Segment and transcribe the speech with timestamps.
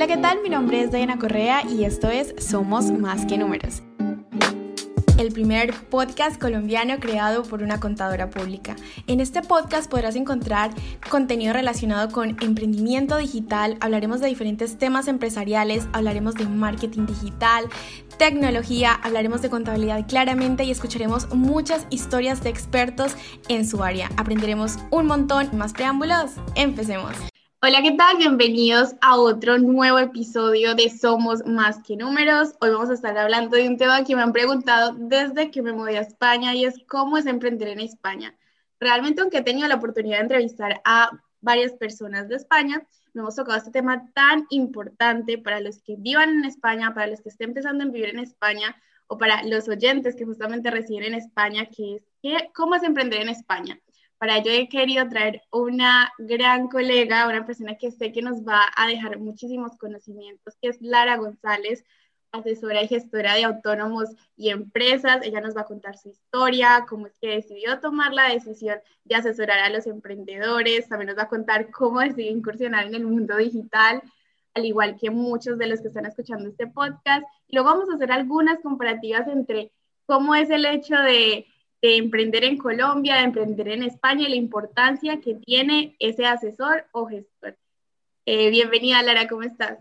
[0.00, 0.40] Hola, ¿qué tal?
[0.42, 3.82] Mi nombre es Diana Correa y esto es Somos Más que Números
[5.18, 8.76] el primer podcast colombiano creado por una contadora pública.
[9.06, 10.70] En este podcast podrás encontrar
[11.10, 17.66] contenido relacionado con emprendimiento digital, hablaremos de diferentes temas empresariales, hablaremos de marketing digital,
[18.16, 23.14] tecnología, hablaremos de contabilidad claramente y escucharemos muchas historias de expertos
[23.48, 24.08] en su área.
[24.16, 25.50] Aprenderemos un montón.
[25.52, 27.29] Más preámbulos, empecemos.
[27.62, 28.16] Hola, ¿qué tal?
[28.16, 32.54] Bienvenidos a otro nuevo episodio de Somos Más que Números.
[32.58, 35.74] Hoy vamos a estar hablando de un tema que me han preguntado desde que me
[35.74, 38.34] mudé a España y es cómo es emprender en España.
[38.80, 41.10] Realmente, aunque he tenido la oportunidad de entrevistar a
[41.42, 46.30] varias personas de España, me hemos tocado este tema tan importante para los que vivan
[46.30, 48.74] en España, para los que estén empezando a vivir en España
[49.06, 53.28] o para los oyentes que justamente residen en España, que es cómo es emprender en
[53.28, 53.78] España.
[54.20, 58.66] Para ello he querido traer una gran colega, una persona que sé que nos va
[58.76, 61.86] a dejar muchísimos conocimientos, que es Lara González,
[62.30, 65.20] asesora y gestora de autónomos y empresas.
[65.22, 69.14] Ella nos va a contar su historia, cómo es que decidió tomar la decisión de
[69.14, 70.86] asesorar a los emprendedores.
[70.90, 74.02] También nos va a contar cómo decidió incursionar en el mundo digital,
[74.52, 77.24] al igual que muchos de los que están escuchando este podcast.
[77.48, 79.72] Y luego vamos a hacer algunas comparativas entre
[80.04, 81.46] cómo es el hecho de
[81.82, 86.84] de emprender en Colombia, de emprender en España y la importancia que tiene ese asesor
[86.92, 87.56] o gestor.
[88.26, 89.78] Eh, bienvenida, Lara, ¿cómo estás?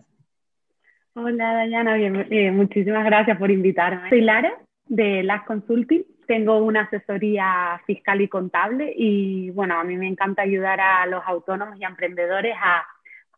[1.14, 4.10] Hola, Dayana, bien, muchísimas gracias por invitarme.
[4.10, 4.54] Soy Lara,
[4.86, 6.04] de Las Consulting.
[6.26, 11.24] Tengo una asesoría fiscal y contable y, bueno, a mí me encanta ayudar a los
[11.26, 12.86] autónomos y emprendedores a,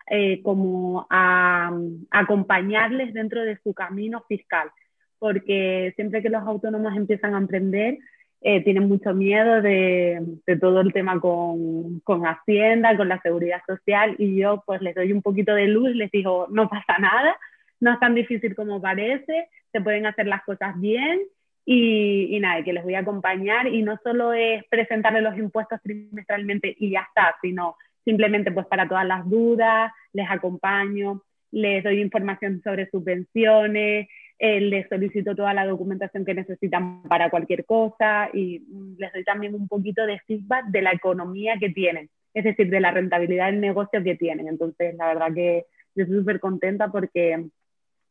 [0.08, 1.72] eh, como a
[2.12, 4.70] acompañarles dentro de su camino fiscal,
[5.18, 7.98] porque siempre que los autónomos empiezan a emprender,
[8.42, 13.62] eh, tienen mucho miedo de, de todo el tema con, con, Hacienda, con la seguridad
[13.68, 17.38] social, y yo pues les doy un poquito de luz, les digo, no pasa nada,
[17.80, 21.20] no es tan difícil como parece, se pueden hacer las cosas bien,
[21.66, 25.80] y, y nada, que les voy a acompañar, y no solo es presentarles los impuestos
[25.84, 31.22] trimestralmente y ya está, sino simplemente pues para todas las dudas, les acompaño,
[31.52, 34.08] les doy información sobre subvenciones,
[34.44, 38.64] eh, les solicito toda la documentación que necesitan para cualquier cosa y
[38.98, 42.80] les doy también un poquito de feedback de la economía que tienen, es decir, de
[42.80, 44.48] la rentabilidad del negocio que tienen.
[44.48, 47.46] Entonces, la verdad que yo estoy súper contenta porque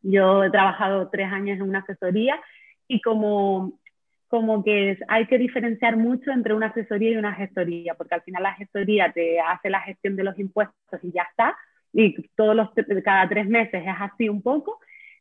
[0.03, 2.41] yo he trabajado tres años en una asesoría
[2.87, 3.81] y como,
[4.29, 8.45] como que hay que diferenciar mucho entre una asesoría y una gestoría, porque al final
[8.45, 11.57] la gestoría te hace la gestión de los impuestos y ya está,
[11.93, 12.71] y todos los,
[13.05, 14.79] cada tres meses es así un poco,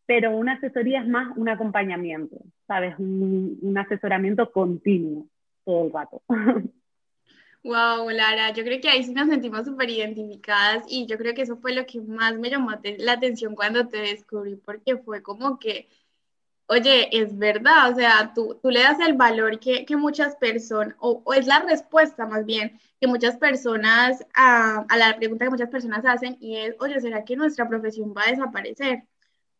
[0.09, 2.97] pero una asesoría es más un acompañamiento, ¿sabes?
[2.97, 5.27] Un, asesoramiento continuo
[5.63, 6.23] todo el rato.
[7.61, 11.41] Wow, Lara, yo creo que ahí sí nos sentimos súper identificadas y yo creo que
[11.41, 15.59] eso fue lo que más me llamó la atención cuando te descubrí, porque fue como
[15.59, 15.89] que,
[16.67, 20.95] oye, es verdad, o sea, tú, tú le das el valor que, que muchas personas,
[20.99, 25.51] o, o, es la respuesta más bien, que muchas personas, a, a la pregunta que
[25.51, 29.03] muchas personas hacen y es, oye, ¿será que nuestra profesión va a desaparecer?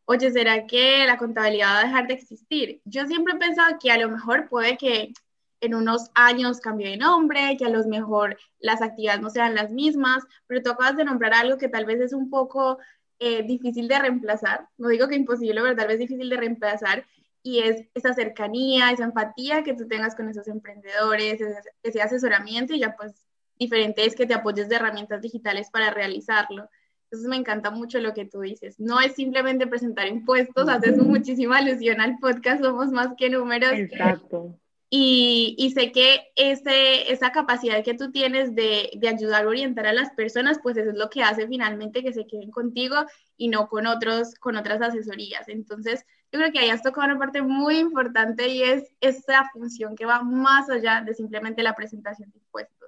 [0.10, 2.82] Oye, ¿será que la contabilidad va a dejar de existir?
[2.84, 5.14] Yo siempre he pensado que a lo mejor puede que
[5.62, 9.70] en unos años cambie de nombre, que a lo mejor las actividades no sean las
[9.72, 12.80] mismas, pero tú acabas de nombrar algo que tal vez es un poco
[13.20, 17.06] eh, difícil de reemplazar, no digo que imposible, pero tal vez difícil de reemplazar,
[17.44, 22.74] y es esa cercanía, esa empatía que tú tengas con esos emprendedores, ese, ese asesoramiento,
[22.74, 23.28] y ya pues
[23.60, 26.68] diferente es que te apoyes de herramientas digitales para realizarlo.
[27.10, 28.80] Entonces me encanta mucho lo que tú dices.
[28.80, 33.72] No es simplemente presentar impuestos, haces muchísima alusión al podcast, somos más que números.
[33.74, 34.60] Exacto.
[34.92, 39.88] Y, y sé que ese, esa capacidad que tú tienes de, de, ayudar a orientar
[39.88, 42.96] a las personas, pues eso es lo que hace finalmente que se queden contigo
[43.38, 45.48] y no con, otros, con otras asesorías.
[45.48, 49.96] Entonces, yo creo que ahí has tocado una parte muy importante y es esa función
[49.96, 52.79] que va más allá de simplemente la presentación de impuestos.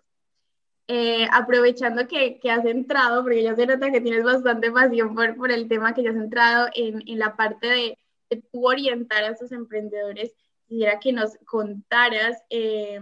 [0.88, 5.35] Eh, aprovechando que, que, has entrado, porque ya se nota que tienes bastante pasión por,
[5.38, 7.97] por el tema que ya has entrado en, en la parte de,
[8.29, 10.34] de orientar a esos emprendedores,
[10.67, 13.00] quisiera que nos contaras, eh,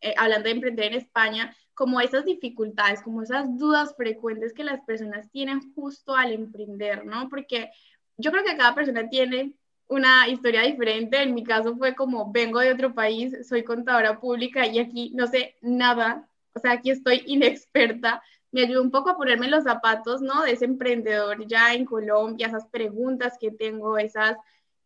[0.00, 4.80] eh, hablando de emprender en España, como esas dificultades, como esas dudas frecuentes que las
[4.82, 7.28] personas tienen justo al emprender, ¿no?
[7.28, 7.70] Porque
[8.16, 9.54] yo creo que cada persona tiene
[9.88, 11.22] una historia diferente.
[11.22, 15.26] En mi caso fue como vengo de otro país, soy contadora pública y aquí no
[15.26, 20.20] sé nada o sea, aquí estoy inexperta, me ayudó un poco a ponerme los zapatos,
[20.20, 20.42] ¿no?
[20.42, 24.36] De ese emprendedor ya en Colombia, esas preguntas que tengo, esas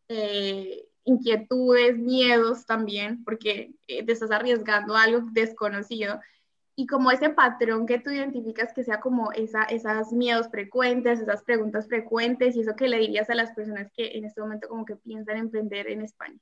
[0.09, 6.21] eh, inquietudes, miedos también, porque eh, te estás arriesgando algo desconocido.
[6.77, 11.43] y como ese patrón que tú identificas que sea como esa, esas miedos frecuentes, esas
[11.45, 14.85] preguntas frecuentes y eso que le dirías a las personas que en este momento como
[14.85, 16.39] que piensan emprender en España.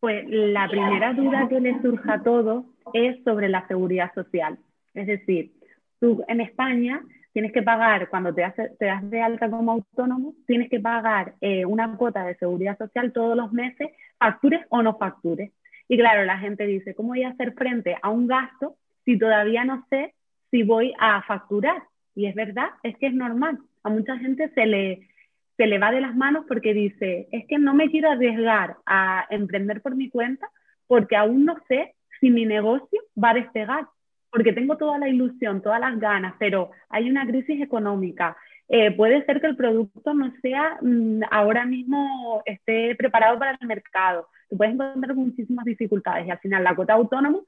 [0.00, 4.58] Pues la primera duda que le surja a todos es sobre la seguridad social.
[4.94, 5.52] Es decir,
[6.00, 7.02] tú en España
[7.32, 8.44] tienes que pagar, cuando te,
[8.78, 13.12] te das de alta como autónomo, tienes que pagar eh, una cuota de seguridad social
[13.12, 13.88] todos los meses,
[14.18, 15.50] factures o no factures.
[15.88, 19.64] Y claro, la gente dice, ¿cómo voy a hacer frente a un gasto si todavía
[19.64, 20.14] no sé
[20.50, 21.82] si voy a facturar?
[22.14, 23.58] Y es verdad, es que es normal.
[23.82, 25.08] A mucha gente se le,
[25.56, 29.26] se le va de las manos porque dice, es que no me quiero arriesgar a
[29.30, 30.48] emprender por mi cuenta
[30.86, 31.94] porque aún no sé
[32.24, 33.86] si mi negocio va a despegar,
[34.30, 38.34] porque tengo toda la ilusión, todas las ganas, pero hay una crisis económica.
[38.66, 43.68] Eh, puede ser que el producto no sea mm, ahora mismo esté preparado para el
[43.68, 47.40] mercado te puedes encontrar con muchísimas dificultades y al final la cuota autónoma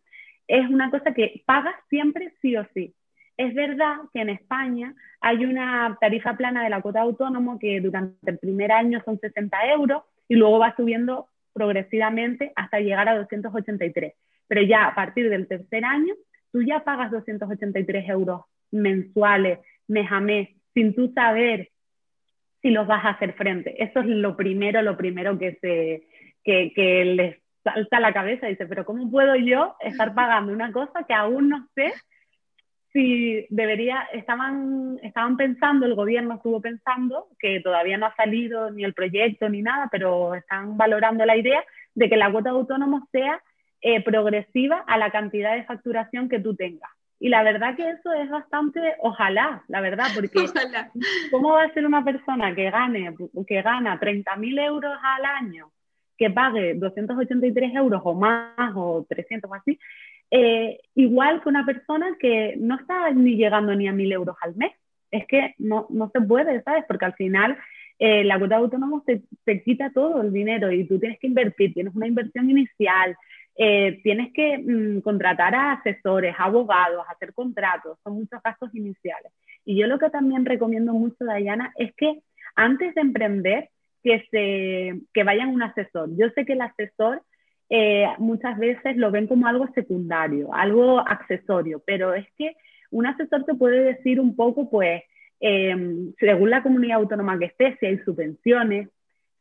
[0.46, 2.94] es una cosa que pagas siempre sí o sí.
[3.38, 8.30] Es verdad que en España hay una tarifa plana de la cuota autónomo que durante
[8.30, 14.12] el primer año son 60 euros y luego va subiendo progresivamente hasta llegar a 283.
[14.48, 16.14] Pero ya a partir del tercer año,
[16.52, 19.58] tú ya pagas 283 euros mensuales,
[19.88, 21.70] mes a mes, sin tú saber
[22.62, 23.82] si los vas a hacer frente.
[23.82, 26.06] Eso es lo primero, lo primero que se,
[26.42, 30.52] que, que les salta a la cabeza y dice, pero ¿cómo puedo yo estar pagando
[30.52, 31.92] una cosa que aún no sé
[32.92, 38.84] si debería, estaban, estaban pensando, el gobierno estuvo pensando, que todavía no ha salido ni
[38.84, 41.62] el proyecto ni nada, pero están valorando la idea
[41.94, 43.42] de que la cuota de autónomos sea
[43.80, 46.90] eh, progresiva a la cantidad de facturación que tú tengas.
[47.18, 50.46] Y la verdad que eso es bastante, ojalá, la verdad, porque
[51.30, 53.14] ¿cómo va a ser una persona que gane,
[53.46, 55.70] que gana 30.000 euros al año
[56.16, 59.78] que pague 283 euros o más o 300 o así,
[60.30, 64.56] eh, igual que una persona que no está ni llegando ni a 1.000 euros al
[64.56, 64.72] mes.
[65.10, 66.84] Es que no, no se puede, ¿sabes?
[66.88, 67.56] Porque al final
[67.98, 71.28] eh, la cuota de autónomos te, te, quita todo el dinero y tú tienes que
[71.28, 73.16] invertir, tienes una inversión inicial,
[73.58, 79.32] eh, tienes que mm, contratar a asesores, abogados, hacer contratos, son muchos gastos iniciales.
[79.64, 82.20] Y yo lo que también recomiendo mucho, Dayana, es que
[82.54, 83.70] antes de emprender,
[84.06, 86.10] que, se, que vayan un asesor.
[86.16, 87.22] Yo sé que el asesor
[87.68, 92.56] eh, muchas veces lo ven como algo secundario, algo accesorio, pero es que
[92.92, 95.02] un asesor te puede decir un poco, pues,
[95.40, 98.88] em, según la comunidad autónoma que estés, si hay subvenciones,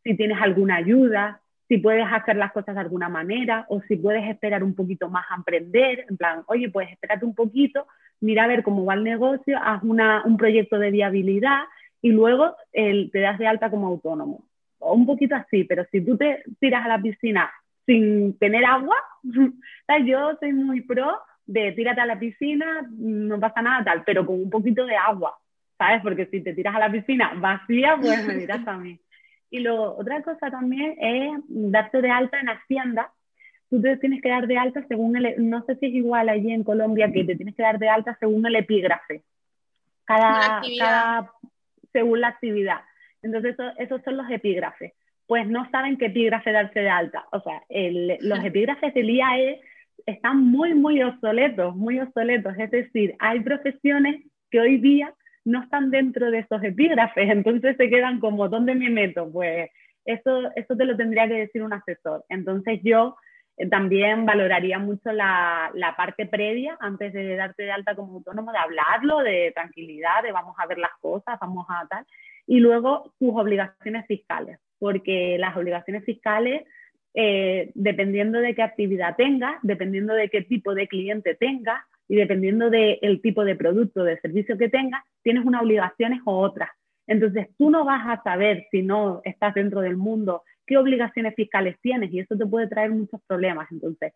[0.04, 4.28] si tienes alguna ayuda, si puedes hacer las cosas de alguna manera o si puedes
[4.30, 7.88] esperar un poquito más a emprender, en plan, oye, pues espérate un poquito,
[8.22, 11.62] mira a ver cómo va el negocio, haz una, un proyecto de viabilidad
[12.02, 14.46] y luego el, te das de alta como autónomo
[14.94, 17.52] un poquito así, pero si tú te tiras a la piscina
[17.86, 18.96] sin tener agua,
[20.06, 24.36] yo soy muy pro de tírate a la piscina, no pasa nada tal, pero con
[24.36, 25.38] un poquito de agua,
[25.78, 26.02] ¿sabes?
[26.02, 29.00] Porque si te tiras a la piscina vacía, pues me dirás a mí.
[29.50, 33.12] Y luego, otra cosa también es darte de alta en Hacienda.
[33.70, 36.52] Tú te tienes que dar de alta según el, no sé si es igual allí
[36.52, 39.24] en Colombia, que te tienes que dar de alta según el epígrafe.
[40.06, 41.32] Cada, cada
[41.92, 42.82] según la actividad.
[43.24, 44.94] Entonces, esos son los epígrafes.
[45.26, 47.26] Pues no saben qué epígrafe darse de alta.
[47.32, 49.62] O sea, los epígrafes del IAE
[50.06, 52.54] están muy, muy obsoletos, muy obsoletos.
[52.60, 55.14] Es decir, hay profesiones que hoy día
[55.46, 59.32] no están dentro de esos epígrafes, entonces se quedan como, ¿dónde me meto?
[59.32, 59.70] Pues
[60.04, 62.26] eso, eso te lo tendría que decir un asesor.
[62.30, 63.16] Entonces yo
[63.58, 68.52] eh, también valoraría mucho la, la, parte previa antes de darte de alta como autónomo,
[68.52, 72.06] de hablarlo, de tranquilidad, de vamos a ver las cosas, vamos a tal
[72.48, 76.64] y luego tus obligaciones fiscales, porque las obligaciones fiscales,
[77.14, 82.70] eh, dependiendo de qué actividad tengas, dependiendo de qué tipo de cliente tengas y dependiendo
[82.70, 86.70] del tipo de producto, de servicio que tengas, tienes unas obligaciones o otras.
[87.08, 91.78] Entonces, tú no vas a saber si no estás dentro del mundo qué obligaciones fiscales
[91.82, 93.72] tienes y eso te puede traer muchos problemas.
[93.72, 94.14] Entonces,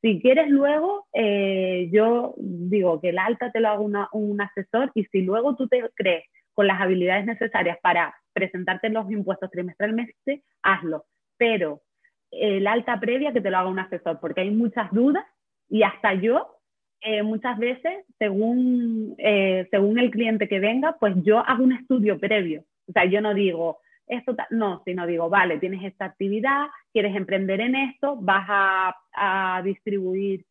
[0.00, 5.04] si quieres luego, eh, yo digo que el alta te lo haga un asesor y
[5.04, 11.04] si luego tú te crees con las habilidades necesarias para presentarte los impuestos trimestralmente, hazlo.
[11.36, 11.82] Pero
[12.30, 15.24] el alta previa que te lo haga un asesor, porque hay muchas dudas
[15.68, 16.57] y hasta yo
[17.00, 22.18] eh, muchas veces, según, eh, según el cliente que venga, pues yo hago un estudio
[22.18, 22.64] previo.
[22.88, 27.60] O sea, yo no digo, esto, no, sino digo, vale, tienes esta actividad, quieres emprender
[27.60, 30.44] en esto, vas a, a distribuir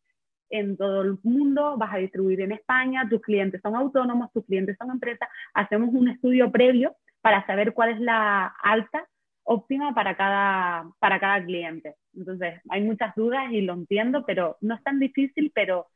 [0.50, 4.76] en todo el mundo, vas a distribuir en España, tus clientes son autónomos, tus clientes
[4.78, 9.06] son empresas, hacemos un estudio previo para saber cuál es la alta
[9.42, 11.96] óptima para cada, para cada cliente.
[12.14, 15.88] Entonces, hay muchas dudas y lo entiendo, pero no es tan difícil, pero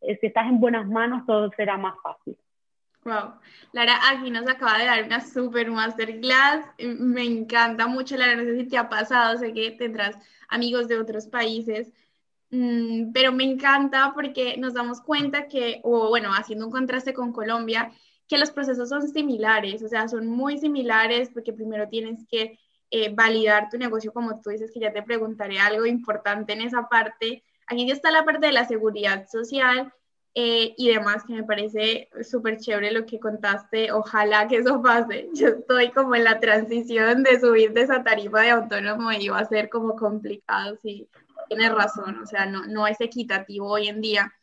[0.00, 2.36] si estás en buenas manos, todo será más fácil.
[3.04, 3.40] Wow.
[3.72, 6.66] Lara, aquí nos acaba de dar una super masterclass.
[6.78, 8.36] Me encanta mucho, Lara.
[8.36, 11.92] No sé si te ha pasado, sé que tendrás amigos de otros países,
[12.50, 17.32] mm, pero me encanta porque nos damos cuenta que, o bueno, haciendo un contraste con
[17.32, 17.92] Colombia,
[18.28, 22.58] que los procesos son similares, o sea, son muy similares porque primero tienes que
[22.90, 26.88] eh, validar tu negocio, como tú dices, que ya te preguntaré algo importante en esa
[26.88, 27.44] parte.
[27.70, 29.94] Aquí ya está la parte de la seguridad social
[30.34, 33.92] eh, y demás, que me parece súper chévere lo que contaste.
[33.92, 35.28] Ojalá que eso pase.
[35.34, 39.38] Yo estoy como en la transición de subir de esa tarifa de autónomo y va
[39.38, 41.08] a ser como complicado, sí,
[41.48, 44.34] tienes razón, o sea, no, no es equitativo hoy en día.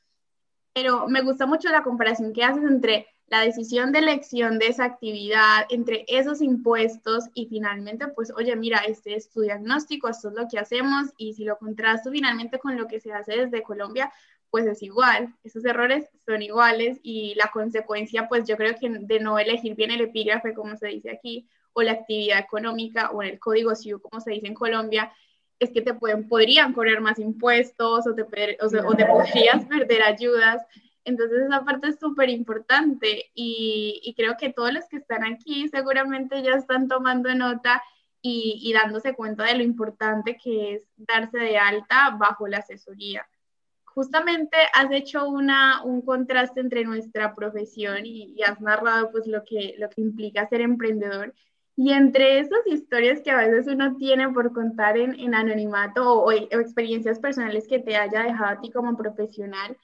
[0.74, 4.86] Pero me gusta mucho la comparación que haces entre la decisión de elección de esa
[4.86, 10.36] actividad, entre esos impuestos y finalmente, pues, oye, mira, este es tu diagnóstico, esto es
[10.36, 14.12] lo que hacemos y si lo contrasto finalmente con lo que se hace desde Colombia,
[14.50, 19.20] pues es igual, esos errores son iguales y la consecuencia, pues yo creo que de
[19.20, 23.30] no elegir bien el epígrafe, como se dice aquí, o la actividad económica o en
[23.30, 25.12] el código civil, como se dice en Colombia,
[25.60, 28.24] es que te pueden, podrían correr más impuestos o te,
[28.62, 30.62] o te podrías perder ayudas.
[31.08, 35.68] Entonces esa parte es súper importante y, y, creo que todos los que están aquí
[35.70, 37.82] seguramente ya están tomando nota
[38.22, 43.28] y, y dándose cuenta de lo importante que es darse de alta bajo la asesoría
[43.98, 49.74] justamente has hecho una, un contraste entre nuestra profesión y, has narrado pues lo que,
[49.80, 51.34] lo que implica ser emprendedor.
[51.76, 56.26] Y entre esas historias que a veces uno tiene por contar en, en anonimato o,
[56.26, 59.76] o, experiencias personales que te haya dejado a ti como profesional,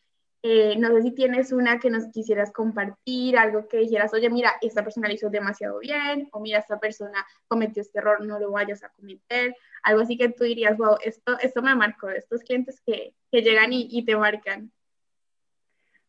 [0.46, 4.52] eh, no sé si tienes una que nos quisieras compartir, algo que dijeras, oye, mira,
[4.62, 8.52] esta persona lo hizo demasiado bien, o mira, esta persona cometió este error, no lo
[8.52, 12.82] vayas a cometer, algo así que tú dirías, wow, esto, esto me marcó, estos clientes
[12.86, 14.70] que, que llegan y, y te marcan.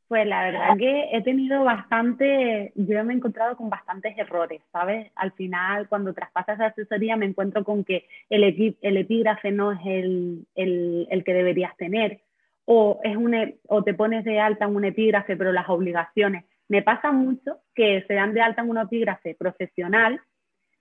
[0.08, 5.10] Pues la verdad que he tenido bastante, yo me he encontrado con bastantes errores, ¿sabes?
[5.14, 9.80] Al final, cuando traspasas la asesoría, me encuentro con que el, el epígrafe no es
[9.84, 12.20] el, el, el que deberías tener,
[12.64, 16.44] o, es un, e, o te pones de alta en un epígrafe, pero las obligaciones.
[16.68, 20.20] Me pasa mucho que se dan de alta en un epígrafe profesional,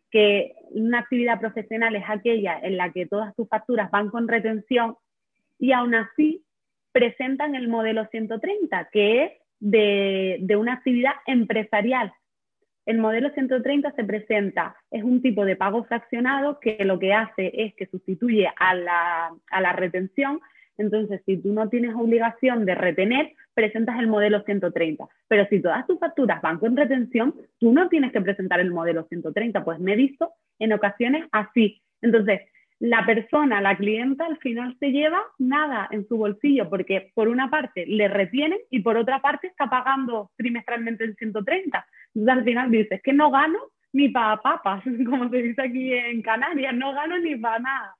[0.09, 4.95] que una actividad profesional es aquella en la que todas tus facturas van con retención
[5.57, 6.45] y aún así
[6.91, 12.13] presentan el modelo 130, que es de, de una actividad empresarial.
[12.85, 17.51] El modelo 130 se presenta, es un tipo de pago fraccionado que lo que hace
[17.53, 20.41] es que sustituye a la, a la retención
[20.77, 25.05] entonces, si tú no tienes obligación de retener, presentas el modelo 130.
[25.27, 29.05] Pero si todas tus facturas van con retención, tú no tienes que presentar el modelo
[29.07, 29.63] 130.
[29.63, 31.81] Pues me he visto en ocasiones así.
[32.01, 32.41] Entonces,
[32.79, 37.49] la persona, la clienta, al final se lleva nada en su bolsillo porque por una
[37.49, 41.85] parte le retienen y por otra parte está pagando trimestralmente el 130.
[42.13, 43.59] Entonces al final dices que no gano
[43.93, 47.95] ni para papas, como se dice aquí en Canarias, no gano ni para nada.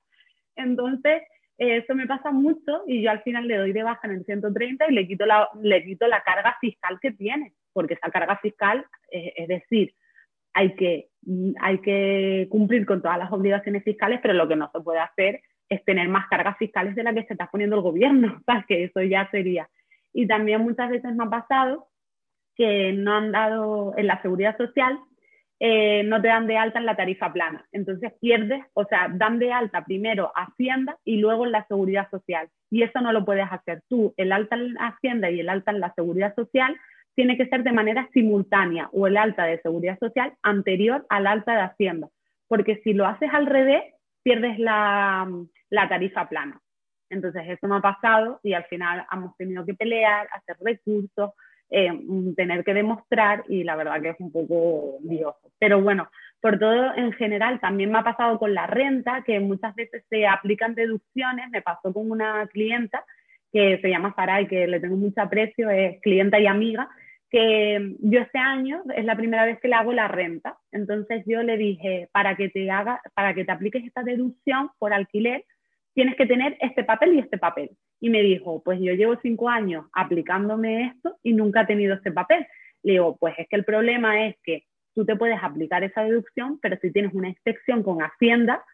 [0.56, 1.22] Entonces,
[1.58, 4.86] eso me pasa mucho y yo al final le doy de baja en el 130
[4.88, 8.84] y le quito la, le quito la carga fiscal que tiene, porque esa carga fiscal,
[9.10, 9.94] es decir,
[10.54, 11.08] hay que,
[11.60, 15.42] hay que cumplir con todas las obligaciones fiscales, pero lo que no se puede hacer
[15.68, 18.64] es tener más cargas fiscales de las que se está poniendo el gobierno, ¿sabes?
[18.66, 19.68] que eso ya sería.
[20.12, 21.88] Y también muchas veces me ha pasado
[22.56, 24.98] que no han dado en la seguridad social
[25.66, 27.66] eh, no te dan de alta en la tarifa plana.
[27.72, 32.50] Entonces pierdes, o sea, dan de alta primero Hacienda y luego en la seguridad social.
[32.68, 34.12] Y eso no lo puedes hacer tú.
[34.18, 36.76] El alta en Hacienda y el alta en la seguridad social
[37.14, 41.54] tiene que ser de manera simultánea o el alta de seguridad social anterior al alta
[41.54, 42.10] de Hacienda.
[42.46, 43.84] Porque si lo haces al revés,
[44.22, 45.26] pierdes la,
[45.70, 46.60] la tarifa plana.
[47.08, 51.30] Entonces eso me ha pasado y al final hemos tenido que pelear, hacer recursos,
[51.70, 51.90] eh,
[52.36, 55.50] tener que demostrar y la verdad que es un poco lioso.
[55.58, 56.08] Pero bueno,
[56.40, 60.26] por todo en general, también me ha pasado con la renta, que muchas veces se
[60.26, 61.48] aplican deducciones.
[61.50, 63.04] Me pasó con una clienta
[63.52, 66.88] que se llama Sara y que le tengo mucho aprecio, es clienta y amiga,
[67.30, 70.58] que yo este año es la primera vez que le hago la renta.
[70.70, 74.92] Entonces yo le dije, para que te haga, para que te apliques esta deducción por
[74.92, 75.44] alquiler,
[75.94, 77.70] tienes que tener este papel y este papel.
[78.00, 82.12] Y me dijo, pues yo llevo cinco años aplicándome esto y nunca he tenido este
[82.12, 82.46] papel.
[82.82, 86.58] Le digo, pues es que el problema es que tú te puedes aplicar esa deducción,
[86.60, 88.64] pero si tienes una inspección con Hacienda,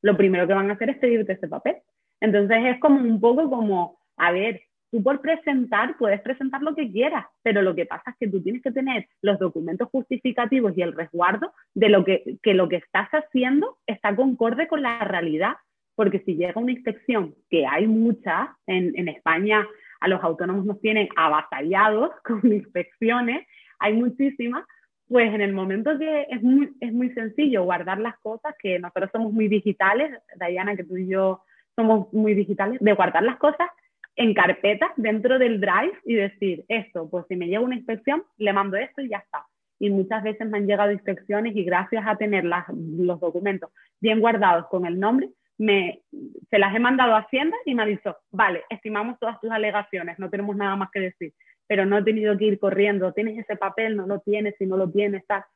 [0.00, 1.76] lo primero que van a hacer es pedirte ese papel.
[2.20, 6.90] Entonces es como un poco como, a ver, tú por presentar puedes presentar lo que
[6.90, 10.82] quieras, pero lo que pasa es que tú tienes que tener los documentos justificativos y
[10.82, 15.56] el resguardo de lo que, que lo que estás haciendo está concorde con la realidad
[15.98, 19.66] porque si llega una inspección, que hay muchas, en, España
[19.98, 23.44] a los autónomos nos tienen avasallados con inspecciones,
[23.80, 24.64] hay muchísimas,
[25.08, 29.10] pues en el momento que es muy, es muy sencillo guardar las cosas, que nosotros
[29.12, 31.42] somos muy digitales, Diana, que tú y yo
[31.74, 33.68] somos muy digitales, de guardar las cosas
[34.14, 38.52] en carpetas dentro del drive y decir, esto, pues si me llega una inspección, le
[38.52, 39.46] mando esto y ya está.
[39.80, 44.68] Y muchas veces me han llegado inspecciones y gracias a tener los documentos bien guardados
[44.68, 46.02] con el nombre, me,
[46.50, 50.18] se las he mandado a Hacienda y me ha dicho, vale, estimamos todas tus alegaciones,
[50.18, 51.34] no tenemos nada más que decir,
[51.66, 54.76] pero no he tenido que ir corriendo, tienes ese papel, no lo tienes, si no
[54.76, 55.46] lo tienes, está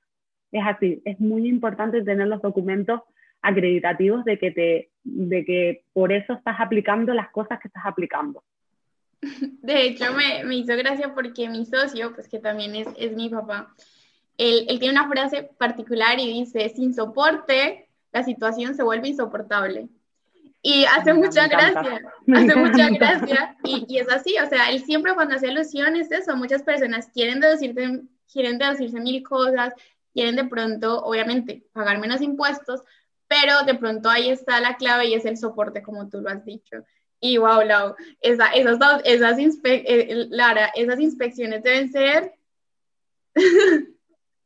[0.51, 3.01] Es así, es muy importante tener los documentos
[3.41, 8.43] acreditativos de que, te, de que por eso estás aplicando las cosas que estás aplicando.
[9.63, 13.29] De hecho, me, me hizo gracia porque mi socio, pues que también es, es mi
[13.29, 13.73] papá,
[14.37, 19.89] él, él, tiene una frase particular y dice, sin soporte, la situación se vuelve insoportable.
[20.63, 22.01] Y hace mucha gracia,
[22.33, 26.37] hace mucha gracia, y, y, es así, o sea, él siempre cuando hace alusiones eso,
[26.37, 28.03] muchas personas quieren deducirse,
[28.33, 29.75] quieren deducirse mil cosas,
[30.13, 32.83] quieren de pronto, obviamente, pagar menos impuestos,
[33.27, 36.45] pero de pronto ahí está la clave y es el soporte, como tú lo has
[36.45, 36.85] dicho.
[37.19, 42.35] Y wow, Lau, esa, esas, esas, eh, Lara, esas inspecciones deben ser...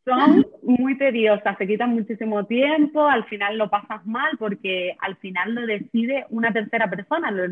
[0.06, 5.54] Son muy tediosas, se quitan muchísimo tiempo, al final lo pasas mal porque al final
[5.54, 7.42] lo decide una tercera persona, lo,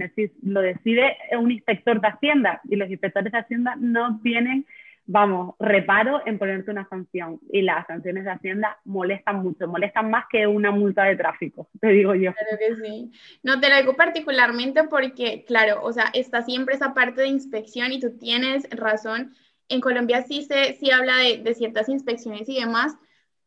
[0.42, 4.66] lo decide un inspector de Hacienda y los inspectores de Hacienda no tienen
[5.06, 7.40] vamos, reparo en ponerte una sanción.
[7.50, 11.88] Y las sanciones de Hacienda molestan mucho, molestan más que una multa de tráfico, te
[11.88, 12.32] digo yo.
[12.32, 13.12] Claro que sí.
[13.42, 17.92] No te lo digo particularmente porque, claro, o sea, está siempre esa parte de inspección
[17.92, 19.34] y tú tienes razón.
[19.68, 22.96] En Colombia sí se sí habla de, de ciertas inspecciones y demás,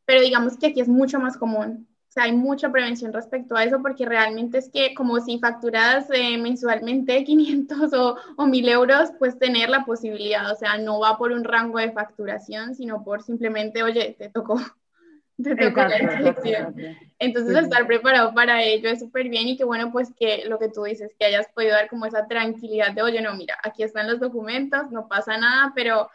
[0.05, 1.87] pero digamos que aquí es mucho más común.
[2.17, 7.23] Hay mucha prevención respecto a eso porque realmente es que como si facturas eh, mensualmente
[7.25, 11.43] 500 o, o 1000 euros, pues tener la posibilidad, o sea, no va por un
[11.43, 14.59] rango de facturación, sino por simplemente, oye, te tocó,
[15.43, 16.75] te tocó la inspección.
[17.19, 20.69] Entonces, estar preparado para ello es súper bien y qué bueno, pues que lo que
[20.69, 24.07] tú dices, que hayas podido dar como esa tranquilidad de, oye, no, mira, aquí están
[24.07, 26.09] los documentos, no pasa nada, pero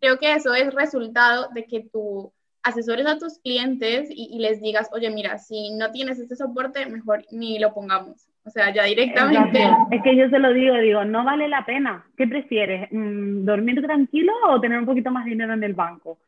[0.00, 4.88] creo que eso es resultado de que tú asesores a tus clientes y, les digas,
[4.92, 8.28] oye, mira, si no tienes este soporte, mejor ni lo pongamos.
[8.44, 9.62] O sea, ya directamente.
[9.90, 12.06] Es que yo se lo digo, digo, no vale la pena.
[12.16, 12.88] ¿Qué prefieres?
[12.90, 16.18] Mm, ¿Dormir tranquilo o tener un poquito más de dinero en el banco?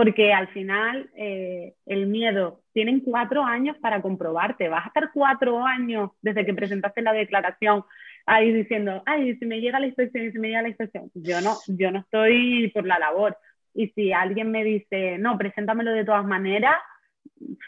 [0.00, 4.70] Porque al final eh, el miedo, tienen cuatro años para comprobarte.
[4.70, 7.84] Vas a estar cuatro años desde que presentaste la declaración
[8.24, 11.10] ahí diciendo, ay, si me llega la inspección si me llega la inspección.
[11.12, 13.36] Yo no, yo no estoy por la labor.
[13.74, 16.76] Y si alguien me dice, no, preséntamelo de todas maneras,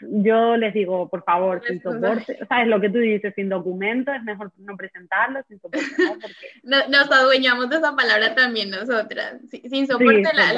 [0.01, 3.33] yo les digo, por favor, sin soporte, ¿sabes lo que tú dices?
[3.35, 6.13] Sin documento, es mejor no presentarlo, sin soporte, ¿no?
[6.13, 6.47] Porque...
[6.89, 9.39] Nos adueñamos de esa palabra también nosotras.
[9.49, 10.53] Sin soporte la,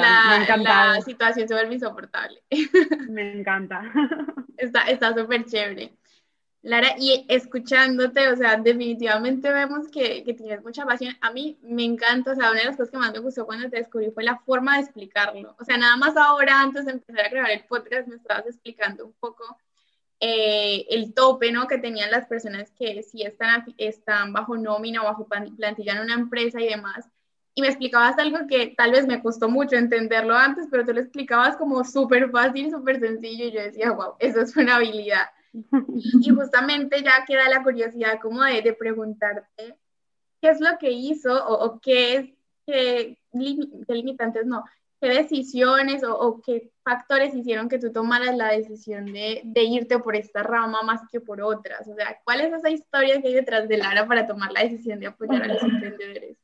[0.58, 2.42] la, situación se vuelve insoportable.
[3.08, 3.82] Me encanta.
[4.56, 5.92] Está súper chévere.
[6.66, 11.14] Lara, y escuchándote, o sea, definitivamente vemos que, que, tienes mucha pasión.
[11.20, 13.70] A mí me encanta, o sea, una de las cosas que más me gustó cuando
[13.70, 15.54] te descubrí fue la forma de explicarlo.
[15.60, 19.06] O sea, nada más ahora, antes de empezar a grabar el podcast, me estabas explicando
[19.06, 19.44] un poco
[20.18, 21.68] eh, el tope, ¿no?
[21.68, 26.14] Que tenían las personas que sí están, están bajo nómina o bajo plantilla en una
[26.14, 27.08] empresa y demás.
[27.54, 31.00] Y me explicabas algo que tal vez me costó mucho entenderlo antes, pero tú lo
[31.00, 35.26] explicabas como súper fácil, súper sencillo, y yo decía, wow, eso es una habilidad.
[36.20, 39.76] Y justamente ya queda la curiosidad como de, de preguntarte
[40.40, 42.30] qué es lo que hizo o, qué es,
[42.66, 44.64] qué, limitantes no,
[45.00, 50.14] qué decisiones o, qué factores hicieron que tú tomaras la decisión de, de, irte por
[50.14, 51.88] esta rama más que por otras.
[51.88, 55.00] O sea, ¿cuál es esa historia que hay detrás de Lara para tomar la decisión
[55.00, 56.36] de apoyar a los emprendedores?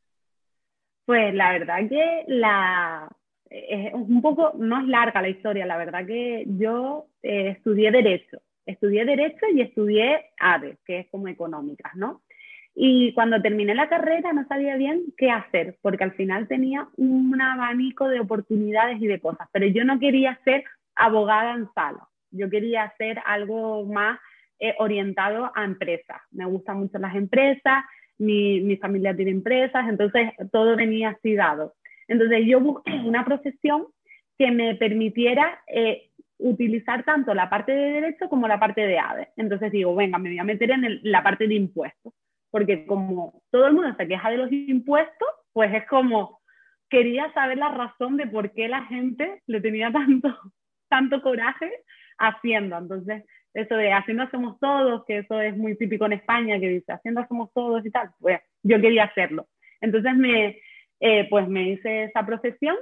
[1.05, 3.09] Pues la verdad que la,
[3.51, 8.41] es un poco, no es larga la historia, la verdad que yo eh, estudié Derecho
[8.67, 12.23] estudié Derecho y estudié ADE, que es como económicas, ¿no?
[12.75, 17.41] Y cuando terminé la carrera no sabía bien qué hacer, porque al final tenía un
[17.41, 22.49] abanico de oportunidades y de cosas, pero yo no quería ser abogada en sala, yo
[22.49, 24.19] quería hacer algo más
[24.59, 26.23] eh, orientado a empresas.
[26.31, 27.85] Me gustan mucho las empresas,
[28.19, 31.75] mi, mi, familia tiene empresas, entonces todo venía así dado.
[32.09, 33.87] Entonces yo busqué una profesión
[34.39, 36.11] que me permitiera eh,
[36.43, 39.29] utilizar tanto la parte de derecho como la parte de ADE.
[39.37, 42.13] Entonces digo, venga, me voy a meter en la parte de impuestos,
[42.51, 46.41] porque como todo el mundo se queja de los impuestos, pues es como,
[46.91, 50.29] quería saber la razón de por qué la gente le tenía tanto,
[50.89, 51.71] tanto coraje
[52.19, 52.77] haciendo.
[52.77, 53.25] Entonces,
[53.55, 57.21] eso de haciendo hacemos todos, que eso es muy típico en España, que dice haciendo
[57.21, 59.47] hacemos todos y tal, pues yo quería hacerlo.
[59.81, 60.59] Entonces me,
[61.01, 62.77] eh, pues me hice esa profesión,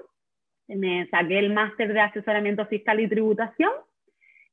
[0.77, 3.71] me saqué el máster de asesoramiento fiscal y tributación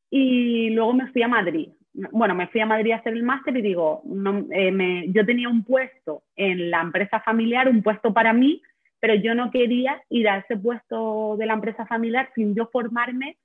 [0.10, 1.70] y luego me fui a Madrid.
[2.12, 4.04] Bueno, me fui a Madrid a hacer el máster y digo,
[4.52, 8.62] eh, yo tenía un puesto en la empresa familiar, un puesto para mí,
[9.00, 13.38] pero yo no quería ir a ese puesto de la empresa familiar sin yo formarme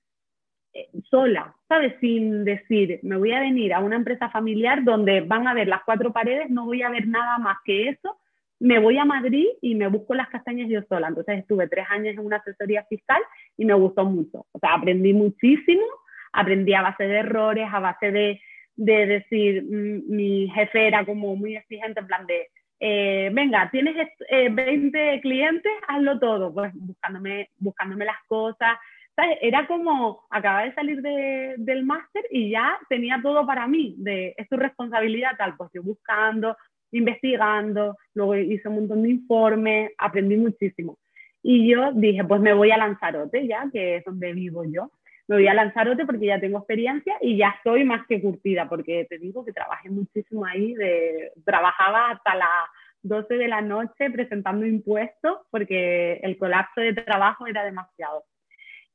[0.74, 1.94] eh, sola, ¿sabes?
[2.00, 5.82] Sin decir, me voy a venir a una empresa familiar donde van a ver las
[5.84, 8.18] cuatro paredes, no voy a ver nada más que eso,
[8.62, 11.08] me voy a Madrid y me busco las castañas yo sola.
[11.08, 13.20] Entonces estuve tres años en una asesoría fiscal
[13.56, 14.46] y me gustó mucho.
[14.52, 15.82] O sea, aprendí muchísimo,
[16.32, 18.40] aprendí a base de errores, a base de,
[18.76, 23.96] de decir, mm, mi jefe era como muy exigente, en plan de, eh, venga, tienes
[24.30, 28.78] 20 eh, clientes, hazlo todo, pues buscándome, buscándome las cosas,
[29.40, 34.48] era como, acababa de salir del máster y ya tenía todo para mí, de, es
[34.48, 36.56] tu responsabilidad tal, pues yo buscando,
[36.92, 40.98] investigando, luego hice un montón de informes, aprendí muchísimo.
[41.42, 44.90] Y yo dije, pues me voy a Lanzarote ya, que es donde vivo yo.
[45.26, 49.06] Me voy a Lanzarote porque ya tengo experiencia y ya estoy más que curtida, porque
[49.08, 50.74] te digo que trabajé muchísimo ahí,
[51.44, 52.48] trabajaba hasta las
[53.02, 58.24] 12 de la noche presentando impuestos porque el colapso de trabajo era demasiado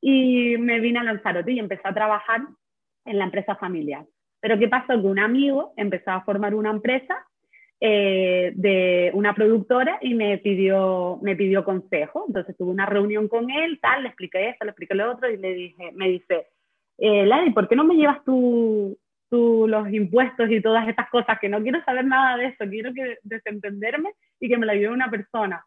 [0.00, 2.40] y me vine a Lanzarote y empecé a trabajar
[3.04, 4.06] en la empresa familiar.
[4.40, 4.88] Pero ¿qué pasó?
[4.88, 7.26] Que un amigo empezó a formar una empresa
[7.80, 12.24] eh, de una productora y me pidió, me pidió consejo.
[12.26, 15.36] Entonces tuve una reunión con él, tal, le expliqué esto, le expliqué lo otro y
[15.36, 16.48] le dije, me dice,
[16.98, 18.98] eh, ¿por qué no me llevas tú,
[19.30, 21.38] tú los impuestos y todas estas cosas?
[21.40, 24.10] Que no quiero saber nada de eso, quiero que desentenderme
[24.40, 25.64] y que me lo lleve una persona.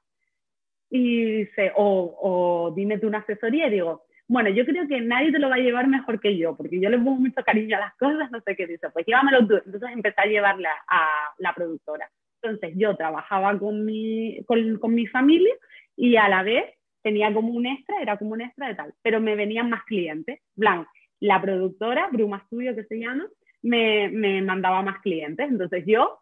[0.90, 5.30] Y dice, o, o dime tú una asesoría y digo, bueno, yo creo que nadie
[5.30, 7.82] te lo va a llevar mejor que yo, porque yo le pongo mucho cariño a
[7.82, 9.56] las cosas, no sé qué dice, pues llévamelo tú.
[9.66, 12.10] Entonces empecé a llevarla a la productora.
[12.42, 15.54] Entonces yo trabajaba con mi, con, con mi familia
[15.98, 16.64] y a la vez
[17.04, 20.40] tenía como un extra, era como un extra de tal, pero me venían más clientes.
[20.56, 20.88] Blanc,
[21.20, 23.28] la productora, Bruma Studio que se llama,
[23.62, 25.46] me, me mandaba más clientes.
[25.46, 26.20] Entonces yo,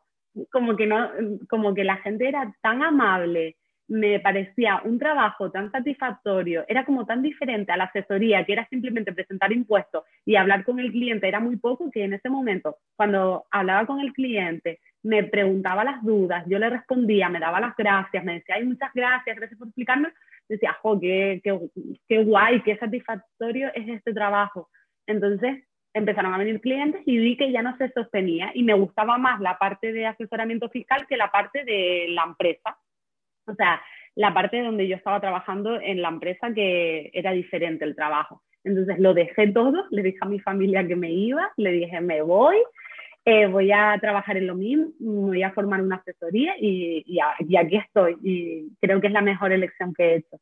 [0.52, 1.12] como que no,
[1.48, 3.56] como que la gente era tan amable,
[3.90, 8.68] me parecía un trabajo tan satisfactorio, era como tan diferente a la asesoría, que era
[8.70, 12.78] simplemente presentar impuestos y hablar con el cliente, era muy poco que en ese momento,
[12.96, 17.76] cuando hablaba con el cliente, me preguntaba las dudas, yo le respondía, me daba las
[17.76, 20.10] gracias, me decía, ay, muchas gracias, gracias por explicarme,
[20.48, 21.42] decía, jo, qué,
[22.10, 24.70] guay, qué satisfactorio es este trabajo.
[25.08, 29.18] Entonces, empezaron a venir clientes y vi que ya no se sostenía y me gustaba
[29.18, 32.78] más la parte de asesoramiento fiscal que la parte de la empresa
[33.50, 33.82] o sea,
[34.16, 38.42] la parte donde yo estaba trabajando en la empresa que era diferente el trabajo.
[38.64, 42.22] Entonces lo dejé todo, le dije a mi familia que me iba, le dije me
[42.22, 42.58] voy,
[43.26, 47.76] eh, voy a trabajar en lo mismo, voy a formar una asesoría y, y, aquí
[47.76, 48.18] estoy.
[48.24, 50.38] Y creo que es la mejor elección que he hecho.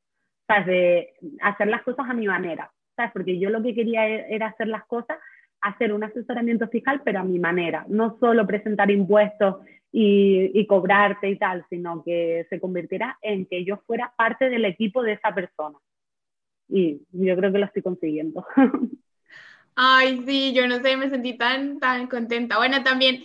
[0.47, 0.65] ¿Sabes?
[0.67, 2.71] De hacer las cosas a mi manera.
[2.95, 3.11] ¿Sabes?
[3.11, 5.17] Porque yo lo que quería e, era hacer las cosas,
[5.61, 7.85] hacer un asesoramiento fiscal, pero a mi manera.
[7.89, 9.57] No solo presentar impuestos
[9.99, 15.01] y, cobrarte y tal, sino que se convirtiera en que yo fuera parte del equipo
[15.01, 15.79] de esa persona.
[16.69, 18.45] Y yo creo que lo estoy consiguiendo.
[19.75, 22.57] Ay, sí, yo no sé, me sentí tan, tan contenta.
[22.57, 23.23] Bueno, también,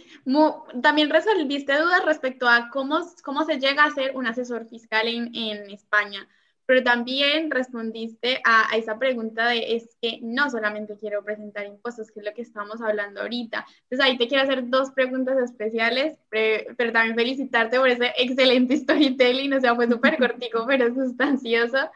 [0.82, 5.34] también resolviste dudas respecto a cómo, cómo se llega a ser un asesor fiscal en,
[5.34, 6.26] en España
[6.72, 12.20] pero también respondiste a, esa pregunta de es que no solamente quiero presentar impuestos, que
[12.20, 13.66] es lo que estamos hablando ahorita.
[13.82, 19.52] Entonces ahí te quiero hacer dos preguntas especiales, pero, también felicitarte por ese excelente storytelling,
[19.52, 21.90] o sea, fue súper cortico, pero sustancioso.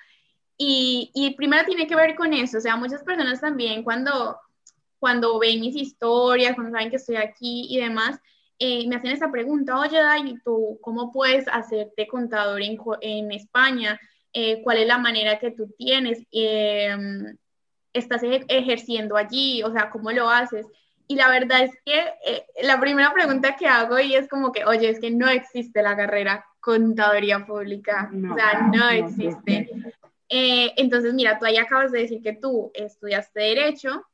[0.59, 4.39] Y, y primero tiene que ver con eso, o sea, muchas personas también cuando,
[4.99, 8.21] cuando ven mis historias, cuando saben que estoy aquí y demás,
[8.59, 13.99] eh, me hacen esa pregunta, oye, Dai, ¿tú cómo puedes hacerte contador en, en España?
[14.39, 17.39] Eh, cuál es la manera que tú tienes, em,
[17.95, 20.67] estás ejerciendo allí, o sea, cómo lo haces.
[21.09, 24.67] Y la verdad es que eh, la primera pregunta que hago y es como que,
[24.67, 29.71] oye, es que no existe la carrera contaduría pública, o sea, no, existe.
[30.29, 34.05] Eh, entonces, mira, tú ahí acabas de decir que tú estudiaste Derecho,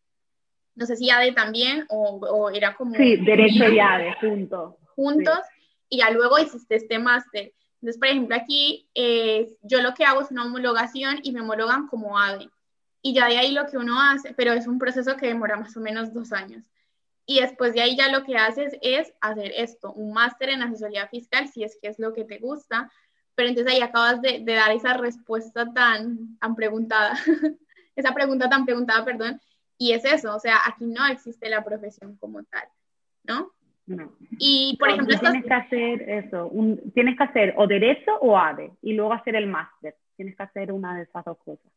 [0.76, 2.94] no sé si ADE también, o, era como...
[2.94, 4.76] Sí, Derecho y ADE, juntos.
[4.94, 5.40] Juntos,
[5.88, 7.52] y ya luego hiciste este máster.
[7.82, 11.88] Entonces, por ejemplo, aquí eh, yo lo que hago es una homologación y me homologan
[11.88, 12.48] como AVE.
[13.02, 15.76] Y ya de ahí lo que uno hace, pero es un proceso que demora más
[15.76, 16.64] o menos dos años.
[17.26, 21.08] Y después de ahí ya lo que haces es hacer esto, un máster en asesoría
[21.08, 22.88] fiscal, si es que es lo que te gusta.
[23.34, 27.18] Pero entonces ahí acabas de, dar esa respuesta tan, tan preguntada,
[27.96, 29.40] esa pregunta tan preguntada, perdón.
[29.76, 32.68] Y es eso, o sea, aquí no existe la profesión como tal,
[33.24, 33.52] ¿no?
[33.96, 34.12] No.
[34.38, 36.50] Y, por ejemplo, tienes que hacer eso,
[36.94, 39.96] tienes que hacer o derecho o ADE y luego hacer el máster.
[40.16, 41.70] Tienes que hacer una de esas dos cosas.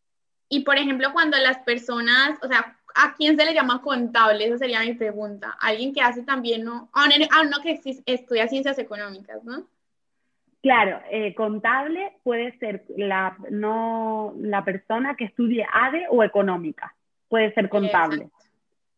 [0.48, 4.46] Y, por ejemplo, cuando las personas, o sea, ¿a quién se le llama contable?
[4.46, 5.58] Esa sería mi pregunta.
[5.60, 7.08] Alguien que hace también, no, ah,
[7.44, 9.68] no, que estudia ciencias económicas, ¿no?
[10.62, 16.96] Claro, eh, contable puede ser la, no, la persona que estudie ADE o económica,
[17.28, 18.30] puede ser contable,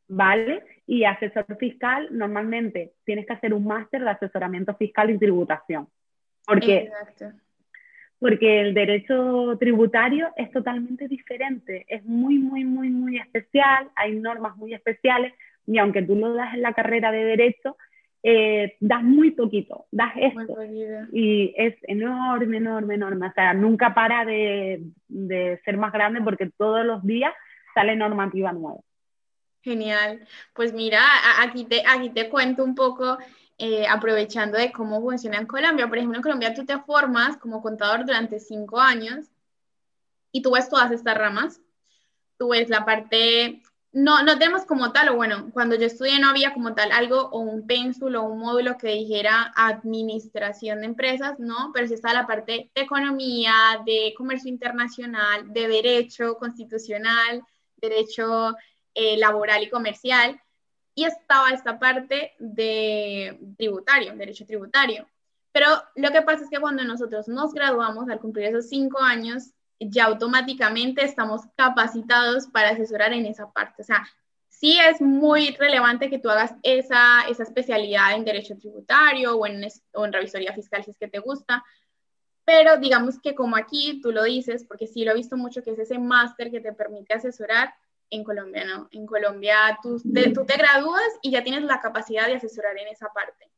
[0.07, 0.63] ¿vale?
[0.87, 5.87] Y asesor fiscal, normalmente tienes que hacer un máster de asesoramiento fiscal y tributación.
[6.45, 6.89] Porque,
[8.19, 14.55] porque el derecho tributario es totalmente diferente, es muy, muy, muy, muy especial, hay normas
[14.55, 15.33] muy especiales
[15.65, 17.75] y aunque tú lo das en la carrera de derecho,
[18.23, 20.57] eh, das muy poquito, das esto.
[21.11, 23.27] Y es enorme, enorme, enorme.
[23.27, 27.33] O sea, nunca para de, de, ser más grande porque todos los días
[27.73, 28.79] sale normativa nueva.
[29.67, 30.25] Genial.
[30.53, 31.01] Pues mira,
[31.41, 33.17] aquí te, aquí te cuento un poco,
[33.57, 35.89] eh, aprovechando de cómo funciona en Colombia.
[35.89, 39.25] Por ejemplo, en Colombia tú te formas como contador durante cinco años
[40.31, 41.59] y tú ves todas estas ramas.
[42.37, 46.29] Tú ves la parte, no, no tenemos como tal, o bueno, cuando yo estudié no
[46.29, 51.39] había como tal algo o un pénsul o un módulo que dijera administración de empresas,
[51.39, 57.43] no, pero sí está la parte de economía, de comercio internacional, de derecho constitucional,
[57.75, 58.55] derecho
[58.99, 60.41] eh, laboral y comercial,
[60.95, 65.07] y estaba esta parte de tributario, derecho tributario.
[65.51, 69.51] Pero lo que pasa es que cuando nosotros nos graduamos, al cumplir esos cinco años,
[69.79, 73.83] ya automáticamente estamos capacitados para asesorar en esa parte.
[73.83, 74.07] O sea,
[74.49, 79.67] sí es muy relevante que tú hagas esa, esa especialidad en derecho tributario o en,
[79.93, 81.63] o en revisoría fiscal si es que te gusta,
[82.43, 85.71] pero digamos que como aquí tú lo dices, porque sí lo he visto mucho, que
[85.71, 87.75] es ese máster que te permite asesorar,
[88.09, 88.87] en Colombia, ¿no?
[88.91, 92.87] En Colombia tú te, tú te gradúas y ya tienes la capacidad de asesorar en
[92.87, 93.49] esa parte,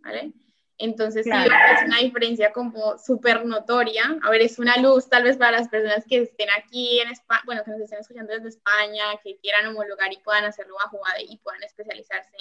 [0.00, 0.32] ¿vale?
[0.78, 4.18] Entonces, sí, es una diferencia como súper notoria.
[4.22, 7.42] A ver, es una luz tal vez para las personas que estén aquí en España,
[7.46, 11.24] bueno, que nos estén escuchando desde España, que quieran homologar y puedan hacerlo bajo ADE
[11.28, 12.36] y puedan especializarse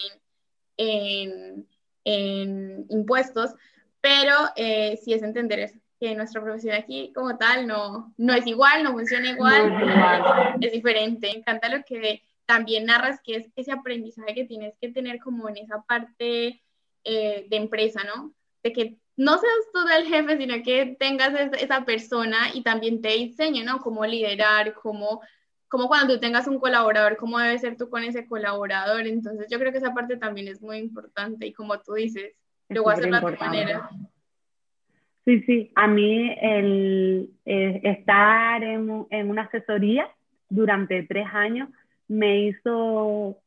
[0.76, 1.66] en,
[2.04, 3.52] en, impuestos,
[4.02, 8.46] pero eh, sí es entender eso, que nuestra profesión aquí como tal no, no es
[8.46, 11.30] igual, no funciona igual, es diferente.
[11.32, 15.50] Me encanta lo que también narras, que es ese aprendizaje que tienes que tener como
[15.50, 16.62] en esa parte
[17.04, 18.34] eh, de empresa, ¿no?
[18.64, 23.16] De que no seas tú el jefe, sino que tengas esa persona y también te
[23.22, 23.80] enseñe, ¿no?
[23.80, 25.22] Cómo liderar, cómo,
[25.68, 29.08] cómo cuando tú tengas un colaborador, cómo debes ser tú con ese colaborador.
[29.08, 32.34] Entonces yo creo que esa parte también es muy importante y como tú dices,
[32.68, 33.90] lo voy a hacer de otra manera.
[35.26, 40.08] Sí, sí, a mí el eh, estar en, en, una asesoría
[40.50, 41.70] durante tres años
[42.08, 43.38] me hizo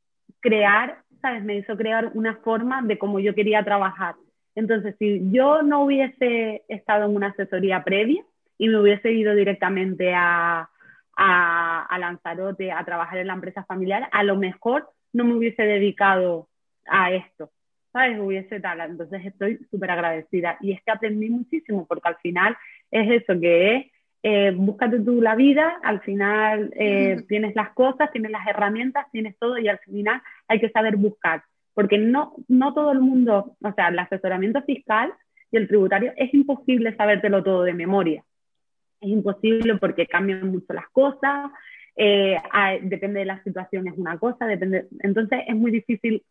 [0.41, 1.45] crear, ¿sabes?
[1.45, 4.17] Me hizo crear una forma de cómo yo quería trabajar.
[4.57, 8.25] Entonces, si yo no hubiese estado en una asesoría previa
[8.59, 10.69] y me hubiese ido directamente a,
[11.17, 15.63] a, a Lanzarote a trabajar en la empresa familiar, a lo mejor no me hubiese
[15.63, 16.49] dedicado
[16.89, 17.51] a esto.
[17.93, 18.19] ¿Sabes?
[18.19, 18.81] Hubiese tal.
[18.81, 20.57] Entonces estoy súper agradecida.
[20.61, 22.57] Y es que aprendí muchísimo, porque al final
[22.91, 23.87] es eso, que es,
[24.23, 29.39] eh, búscate tú la vida, al final eh, tienes las cosas, tienes las herramientas, tienes
[29.39, 31.43] todo y al final hay que saber buscar.
[31.75, 35.13] Porque no, no todo el mundo, o sea, el asesoramiento fiscal
[35.51, 38.25] y el tributario es imposible sabértelo todo de memoria.
[39.01, 41.53] Es imposible porque cambian mucho las cosas,
[41.95, 42.37] eh,
[42.83, 46.23] depende de la situación es una cosa, depende, entonces es muy difícil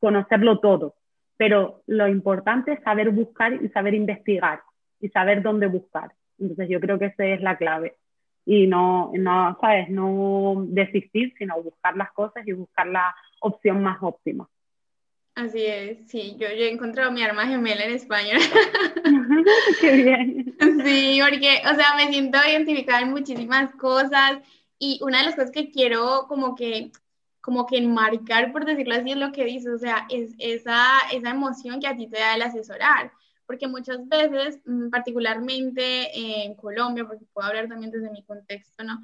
[0.00, 0.94] conocerlo todo,
[1.36, 4.62] pero lo importante es saber buscar y saber investigar
[5.00, 6.12] y saber dónde buscar.
[6.38, 7.96] Entonces yo creo que esa es la clave.
[8.44, 9.88] Y no, no, ¿sabes?
[9.90, 14.48] No desistir, sino buscar las cosas y buscar la opción más óptima.
[15.34, 18.40] Así es, sí, yo, yo he encontrado mi arma gemela en español.
[19.82, 20.56] Qué bien.
[20.82, 24.38] Sí, porque, o sea, me siento identificada en muchísimas cosas
[24.78, 26.90] y una de las cosas que quiero como que
[27.46, 30.82] como que enmarcar, por decirlo así, es lo que dices, o sea, es esa,
[31.12, 33.12] esa emoción que a ti te da el asesorar,
[33.46, 39.00] porque muchas veces, mm, particularmente en Colombia, porque puedo hablar también desde mi contexto, ¿no?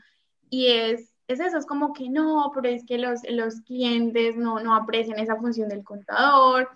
[0.50, 4.58] Y es, es eso, es como que no, pero es que los, los clientes no,
[4.58, 6.68] no aprecian esa función del contador,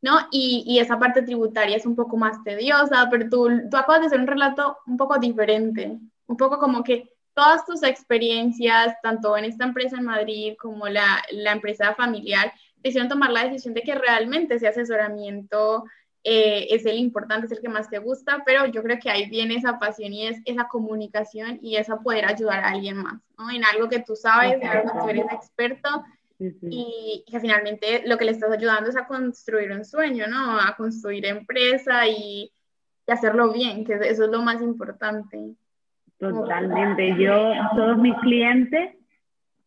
[0.00, 0.16] ¿no?
[0.30, 4.06] Y, y, esa parte tributaria es un poco más tediosa, pero tú, tú acabas de
[4.06, 9.44] hacer un relato un poco diferente, un poco como que todas tus experiencias, tanto en
[9.44, 13.82] esta empresa en Madrid como la, la empresa familiar, te hicieron tomar la decisión de
[13.82, 15.84] que realmente ese asesoramiento
[16.24, 19.28] eh, es el importante, es el que más te gusta, pero yo creo que ahí
[19.28, 23.50] viene esa pasión y es esa comunicación y esa poder ayudar a alguien más, ¿no?
[23.50, 26.04] En algo que tú sabes, en algo que tú eres experto
[26.38, 30.58] Y que finalmente lo que le estás ayudando es a construir un sueño, ¿no?
[30.58, 32.52] A construir empresa y,
[33.06, 35.54] y hacerlo bien, que eso es lo más importante.
[36.30, 37.16] Totalmente.
[37.18, 38.90] Yo, todos mis clientes,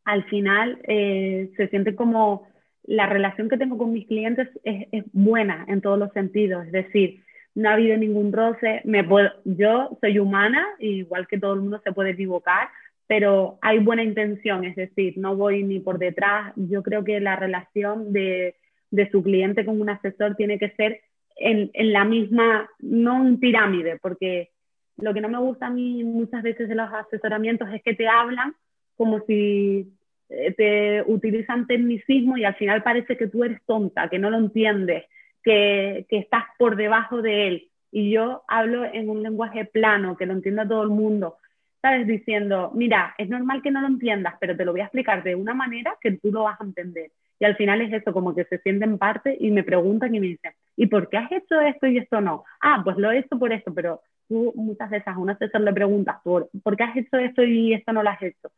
[0.06, 2.48] al final, eh, se sienten como
[2.84, 6.66] la relación que tengo con mis clientes es, es, buena en todos los sentidos.
[6.68, 7.22] Es decir,
[7.56, 8.82] no ha habido ningún roce.
[8.86, 12.70] Me puedo, yo soy humana, igual que todo el mundo se puede equivocar,
[13.06, 14.64] pero hay buena intención.
[14.64, 16.54] Es decir, no voy ni por detrás.
[16.56, 18.56] Yo creo que la relación de,
[18.92, 21.02] de su cliente con un asesor tiene que ser
[21.36, 24.52] en, en la misma, no un pirámide, porque
[24.98, 28.08] lo que no me gusta a mí muchas veces de los asesoramientos es que te
[28.08, 28.56] hablan
[28.96, 29.92] como si
[30.30, 34.38] eh, te utilizan tecnicismo y al final parece que tú eres tonta, que no lo
[34.38, 35.06] entiendes,
[35.44, 37.70] que, que estás por debajo de él.
[37.92, 41.38] Y yo hablo en un lenguaje plano, que lo entienda todo el mundo.
[41.82, 42.08] ¿Sabes?
[42.08, 45.36] Diciendo, mira, es normal que no lo entiendas, pero te lo voy a explicar de
[45.36, 47.12] una manera que tú lo vas a entender.
[47.40, 50.28] Y al final es eso, como que se sienten parte y me preguntan y me
[50.28, 52.46] dicen, ¿y por qué has hecho esto y esto no?
[52.62, 55.74] Ah, pues lo he hecho por esto, pero tú muchas veces a un asesor le
[55.74, 58.52] preguntas, ¿por, ¿por qué has hecho esto y esto no lo has hecho?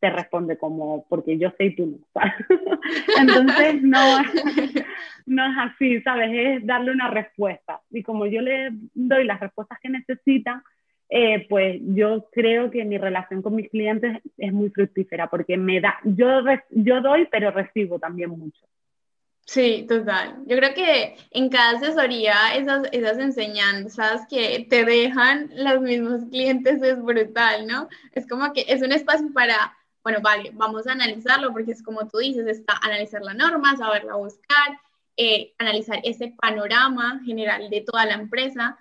[0.00, 2.20] Te responde como, porque yo sé y tú no.
[3.20, 3.98] Entonces, no,
[5.26, 6.30] no es así, ¿sabes?
[6.32, 7.80] Es darle una respuesta.
[7.90, 10.62] Y como yo le doy las respuestas que necesitan,
[11.12, 15.80] eh, pues yo creo que mi relación con mis clientes es muy fructífera porque me
[15.80, 16.28] da, yo,
[16.70, 18.64] yo doy, pero recibo también mucho.
[19.44, 20.44] Sí, total.
[20.46, 26.80] Yo creo que en cada asesoría esas, esas enseñanzas que te dejan los mismos clientes
[26.80, 27.88] es brutal, ¿no?
[28.12, 32.06] Es como que es un espacio para, bueno, vale, vamos a analizarlo porque es como
[32.06, 34.78] tú dices, está analizar la norma, saberla buscar,
[35.16, 38.78] eh, analizar ese panorama general de toda la empresa,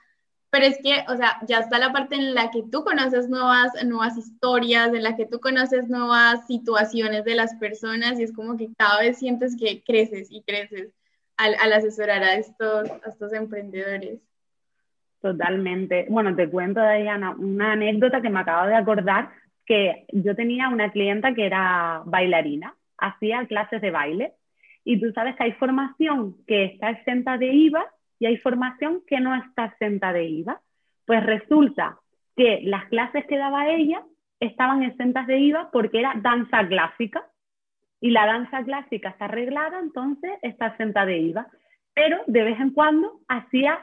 [0.52, 3.72] pero es que, o sea, ya está la parte en la que tú conoces nuevas,
[3.86, 8.58] nuevas historias, en la que tú conoces nuevas situaciones de las personas y es como
[8.58, 10.92] que cada vez sientes que creces y creces
[11.38, 14.20] al, al asesorar a estos, a estos emprendedores.
[15.22, 16.08] Totalmente.
[16.10, 19.30] Bueno, te cuento, Diana, una anécdota que me acabo de acordar,
[19.66, 24.34] que yo tenía una clienta que era bailarina, hacía clases de baile,
[24.84, 27.86] y tú sabes que hay formación que está exenta de IVA
[28.20, 30.62] y hay formación que no está exenta de IVA.
[31.06, 31.98] Pues resulta
[32.36, 34.04] que las clases que daba ella
[34.40, 37.26] estaban exentas de IVA porque era danza clásica
[38.02, 41.48] y la danza clásica está arreglada, entonces está exenta de IVA.
[41.94, 43.80] Pero de vez en cuando hacía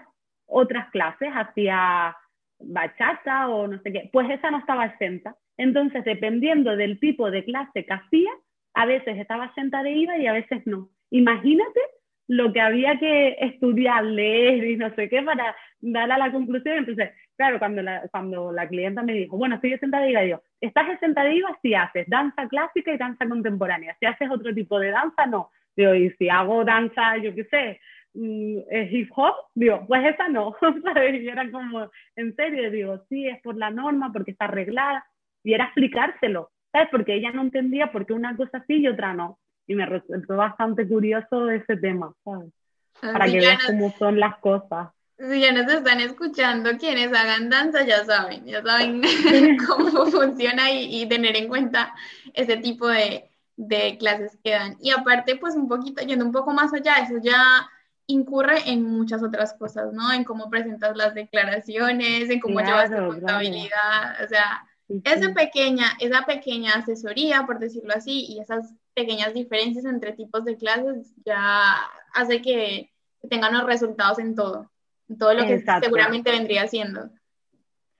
[0.46, 2.16] otras clases, hacía
[2.58, 5.36] bachata o no sé qué, pues esa no estaba exenta.
[5.58, 8.30] Entonces, dependiendo del tipo de clase que hacía,
[8.74, 10.88] a veces estaba exenta de IVA y a veces no.
[11.10, 11.80] Imagínate
[12.28, 16.78] lo que había que estudiar, leer y no sé qué para dar a la conclusión.
[16.78, 21.48] Entonces, claro, cuando la, cuando la clienta me dijo, bueno, estoy sentadilla, digo, ¿estás sentadilla
[21.62, 23.96] si haces danza clásica y danza contemporánea?
[24.00, 25.50] Si haces otro tipo de danza, no.
[25.76, 27.80] Digo, y si hago danza, yo qué sé,
[28.14, 28.58] mm,
[28.90, 30.56] hip hop, digo, pues esa no,
[31.12, 35.04] Y era como, en serio, digo, sí, es por la norma, porque está arreglada,
[35.44, 36.88] y era explicárselo, ¿sabes?
[36.90, 40.36] Porque ella no entendía por qué una cosa sí y otra no y me resultó
[40.36, 42.52] bastante curioso ese tema, ¿sabes?
[43.00, 44.88] Para que veas cómo son las cosas.
[45.18, 49.02] Si ya nos están escuchando, quienes hagan danza ya saben, ya saben
[49.66, 51.94] cómo funciona y, y, tener en cuenta
[52.34, 54.76] ese tipo de, de, clases que dan.
[54.80, 57.68] Y aparte, pues un poquito, yendo un poco más allá, eso ya
[58.06, 60.12] incurre en muchas otras cosas, ¿no?
[60.12, 66.22] En cómo presentas las declaraciones, en cómo llevas tu contabilidad, o sea, esa pequeña, esa
[66.22, 71.74] pequeña asesoría, por decirlo así, y esas pequeñas diferencias entre tipos de clases ya
[72.14, 72.90] hace que
[73.28, 74.70] tengan los resultados en todo,
[75.08, 77.10] en todo lo que seguramente vendría siendo.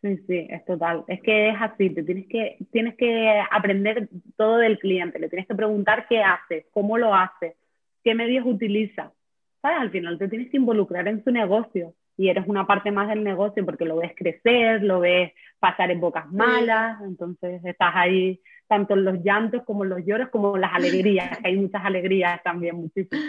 [0.00, 1.04] Sí, sí, es total.
[1.06, 5.46] Es que es así, te tienes que, tienes que aprender todo del cliente, le tienes
[5.46, 7.56] que preguntar qué hace, cómo lo hace,
[8.02, 9.12] qué medios utiliza.
[9.60, 9.78] ¿Sabes?
[9.80, 13.22] Al final te tienes que involucrar en su negocio y eres una parte más del
[13.22, 18.96] negocio porque lo ves crecer, lo ves pasar en bocas malas, entonces estás ahí tanto
[18.96, 23.24] los llantos como los lloros como las alegrías, que hay muchas alegrías también, muchísimas.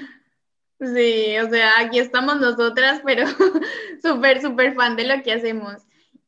[0.80, 3.26] Sí, o sea, aquí estamos nosotras, pero
[4.02, 5.76] súper, súper fan de lo que hacemos.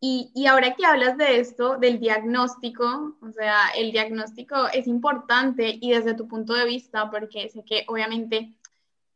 [0.01, 5.77] Y, y, ahora que hablas de esto, del diagnóstico, o sea, el diagnóstico es importante
[5.81, 8.53] y desde tu punto de vista, porque sé que obviamente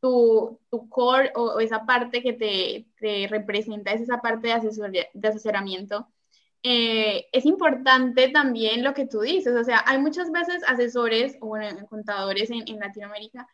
[0.01, 5.27] tu, tu core o, esa parte que te, te, representa es esa parte de, de
[5.29, 6.09] asesoramiento.
[6.65, 11.47] Eh, es importante también lo que tú dices, o sea, hay muchas veces asesores o
[11.47, 13.45] bueno, contadores en, Latinoamérica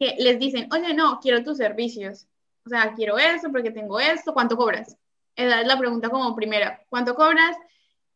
[0.00, 2.26] que les dicen, oye, no, quiero tus servicios,
[2.66, 4.96] o sea, quiero esto porque tengo esto, ¿cuánto cobras?
[5.36, 7.56] Esa es la pregunta como primera, ¿cuánto cobras?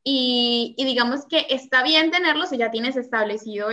[0.02, 3.68] Y, digamos que está bien tenerlo si ya tienes establecido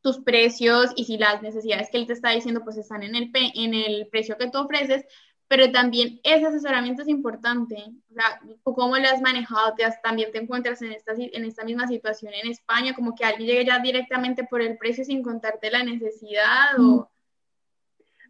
[0.00, 4.08] tus precios y si las necesidades que él te está diciendo pues están en el
[4.08, 5.04] precio que tú ofreces,
[5.52, 7.76] pero también ese asesoramiento es importante.
[8.10, 11.86] O sea, cómo lo has manejado, te también te encuentras en esta, en esta misma
[11.86, 15.82] situación en España, como que alguien llegue ya directamente por el precio sin contarte la
[15.82, 17.10] necesidad o...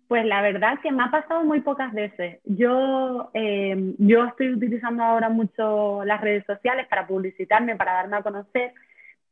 [0.09, 2.41] Pues la verdad que me ha pasado muy pocas veces.
[2.43, 8.23] Yo, eh, yo estoy utilizando ahora mucho las redes sociales para publicitarme, para darme a
[8.25, 8.75] conocer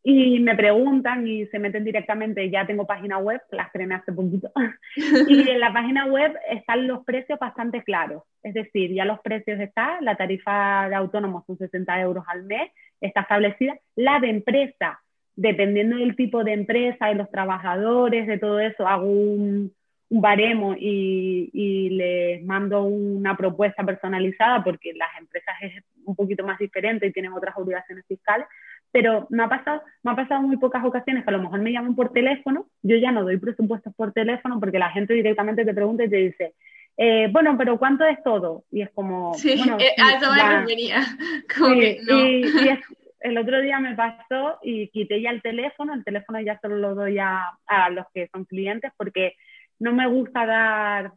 [0.03, 4.51] y me preguntan y se meten directamente, ya tengo página web, las creé hace poquito,
[5.29, 9.61] y en la página web están los precios bastante claros, es decir, ya los precios
[9.61, 12.71] están, la tarifa de autónomos son 60 euros al mes,
[13.01, 15.01] está establecida, la de empresa,
[15.37, 19.73] dependiendo del tipo de empresa, de los trabajadores, de todo eso, hago un,
[20.13, 27.07] baremo y, les mando una propuesta personalizada porque las empresas es un poquito más diferente
[27.07, 28.47] y tienen otras obligaciones fiscales,
[28.93, 31.73] pero me ha pasado, me ha pasado muy pocas ocasiones que a lo mejor me
[31.73, 35.75] llaman por teléfono, yo ya no doy presupuestos por teléfono porque la gente directamente te
[35.75, 36.55] pregunta y te dice,
[36.97, 38.65] eh, bueno, pero ¿cuánto es todo?
[38.71, 39.35] Y es como...
[39.35, 41.01] Sí, bueno, eh, a eso me refería.
[41.69, 42.69] y,
[43.21, 46.95] el otro día me pasó y quité ya el teléfono, el teléfono ya solo lo
[46.95, 49.35] doy a, a los que son clientes porque
[49.79, 51.13] no me gusta dar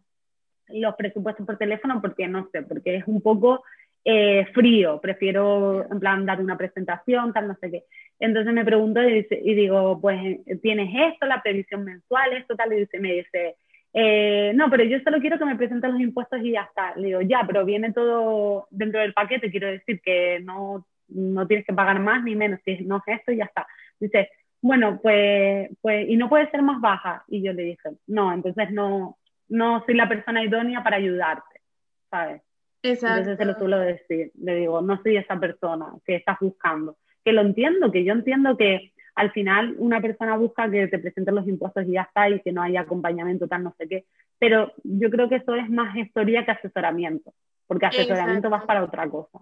[0.68, 3.64] los presupuestos por teléfono porque no sé, porque es un poco
[4.06, 7.84] eh, frío, prefiero en plan dar una presentación, tal, no sé qué.
[8.20, 12.78] Entonces me pregunto y, y digo, pues tienes esto, la previsión mensual, esto, tal, y
[12.78, 13.56] dice, me dice,
[13.94, 16.96] eh, no, pero yo solo quiero que me presenten los impuestos y ya está.
[16.96, 21.66] Le digo, ya, pero viene todo dentro del paquete, quiero decir que no, no tienes
[21.66, 23.68] que pagar más ni menos, si no es esto y ya está.
[24.00, 24.30] Dice,
[24.62, 27.24] bueno, pues, pues, y no puede ser más baja.
[27.28, 29.18] Y yo le dije, no, entonces no,
[29.50, 31.62] no soy la persona idónea para ayudarte,
[32.10, 32.42] ¿sabes?
[32.84, 33.20] Exacto.
[33.20, 36.98] Entonces se lo suelo decir, le digo, no soy esa persona que estás buscando.
[37.24, 41.36] Que lo entiendo, que yo entiendo que al final una persona busca que te presenten
[41.36, 44.06] los impuestos y ya está, y que no haya acompañamiento, tal, no sé qué.
[44.38, 47.34] Pero yo creo que eso es más gestoría que asesoramiento,
[47.68, 49.40] porque asesoramiento vas para otra cosa.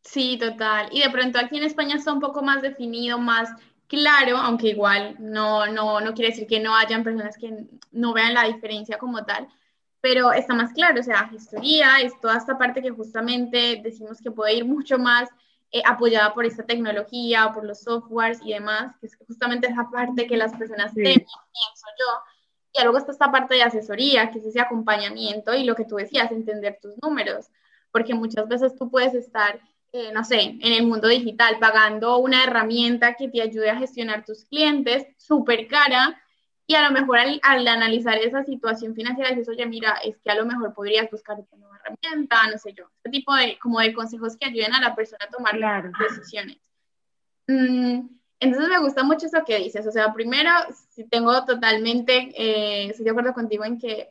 [0.00, 0.88] Sí, total.
[0.90, 3.54] Y de pronto aquí en España está un poco más definido, más
[3.86, 7.52] claro, aunque igual no, no, no quiere decir que no hayan personas que
[7.92, 9.46] no vean la diferencia como tal,
[10.02, 14.32] pero está más claro, o sea, gestoría es toda esta parte que justamente decimos que
[14.32, 15.30] puede ir mucho más
[15.70, 20.26] eh, apoyada por esta tecnología, por los softwares y demás, que es justamente esa parte
[20.26, 22.74] que las personas tienen, pienso yo.
[22.74, 25.96] Y luego está esta parte de asesoría, que es ese acompañamiento y lo que tú
[25.96, 27.46] decías, entender tus números,
[27.92, 29.60] porque muchas veces tú puedes estar,
[29.92, 34.24] eh, no sé, en el mundo digital pagando una herramienta que te ayude a gestionar
[34.24, 36.20] tus clientes súper cara
[36.72, 40.34] y a lo mejor al, analizar esa situación financiera dices, oye, mira, es que a
[40.34, 43.92] lo mejor podrías buscar una nueva herramienta, no sé yo, este tipo de, como de
[43.92, 45.58] consejos que ayuden a la persona a tomar
[45.98, 46.56] decisiones.
[47.46, 48.08] Mm,
[48.40, 50.50] entonces me gusta mucho eso que dices, o sea, primero,
[50.88, 54.08] si tengo totalmente, eh, estoy de acuerdo contigo en que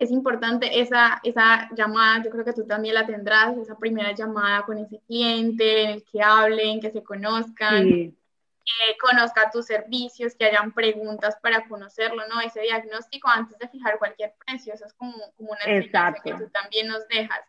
[0.00, 4.62] es importante esa, esa llamada, yo creo que tú también la tendrás, esa primera llamada
[4.62, 7.84] con ese cliente, en el que hablen, que se conozcan.
[7.84, 8.16] Sí
[8.64, 12.40] que conozca tus servicios, que hayan preguntas para conocerlo, ¿no?
[12.40, 16.48] Ese diagnóstico antes de fijar cualquier precio, eso es como, como una enseñanza que tú
[16.50, 17.40] también nos dejas.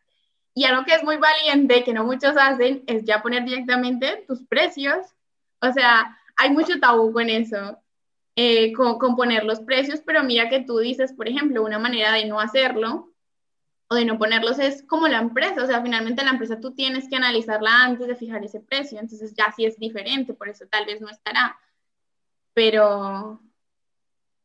[0.53, 4.43] Y algo que es muy valiente, que no muchos hacen, es ya poner directamente tus
[4.43, 5.07] precios.
[5.61, 7.79] O sea, hay mucho tabú con eso,
[8.35, 12.13] eh, con, con poner los precios, pero mira que tú dices, por ejemplo, una manera
[12.13, 13.10] de no hacerlo
[13.91, 17.09] o de no ponerlos es como la empresa, o sea, finalmente la empresa tú tienes
[17.09, 20.85] que analizarla antes de fijar ese precio, entonces ya sí es diferente, por eso tal
[20.85, 21.57] vez no estará.
[22.53, 23.41] Pero,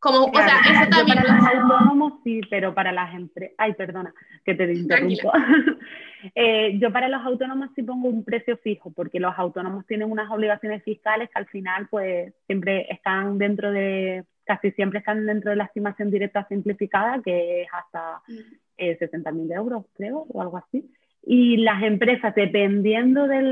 [0.01, 1.19] como, o sea, eso también...
[1.19, 3.55] Para los autónomos sí, pero para las empresas...
[3.57, 4.13] Ay, perdona,
[4.45, 5.31] que te interrumpo.
[6.35, 10.29] eh, yo para los autónomos sí pongo un precio fijo, porque los autónomos tienen unas
[10.29, 15.57] obligaciones fiscales que al final pues siempre están dentro de, casi siempre están dentro de
[15.57, 20.91] la estimación directa simplificada, que es hasta mm eh, 60.000 euros, creo, o algo así.
[21.23, 23.43] Y las empresas, dependiendo de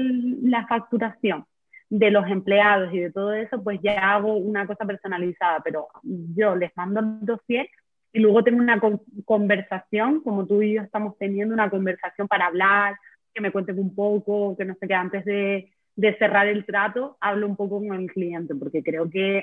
[0.42, 1.44] la facturación
[1.90, 6.56] de los empleados y de todo eso, pues ya hago una cosa personalizada, pero yo
[6.56, 7.68] les mando el dossier
[8.12, 8.80] y luego tengo una
[9.24, 12.96] conversación, como tú y yo estamos teniendo una conversación para hablar,
[13.34, 17.16] que me cuenten un poco, que no sé qué, antes de, de cerrar el trato,
[17.20, 19.42] hablo un poco con el cliente, porque creo que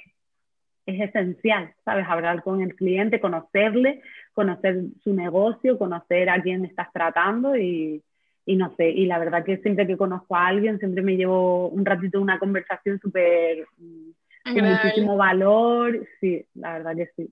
[0.86, 2.06] es esencial, ¿sabes?
[2.08, 4.02] Hablar con el cliente, conocerle,
[4.34, 8.04] conocer su negocio, conocer a quién estás tratando y,
[8.46, 11.68] y no sé, y la verdad que siempre que conozco a alguien, siempre me llevo
[11.70, 17.32] un ratito una conversación súper, mm, con muchísimo valor, sí, la verdad que sí.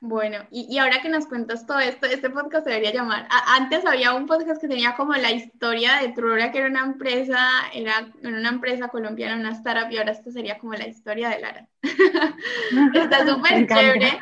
[0.00, 3.28] Bueno, y, ahora que nos cuentas todo esto, este podcast se debería llamar.
[3.46, 7.38] antes había un podcast que tenía como la historia de Trura, que era una empresa,
[7.72, 11.68] era una empresa colombiana, una startup, y ahora esto sería como la historia de Lara.
[12.94, 14.18] Está súper chévere,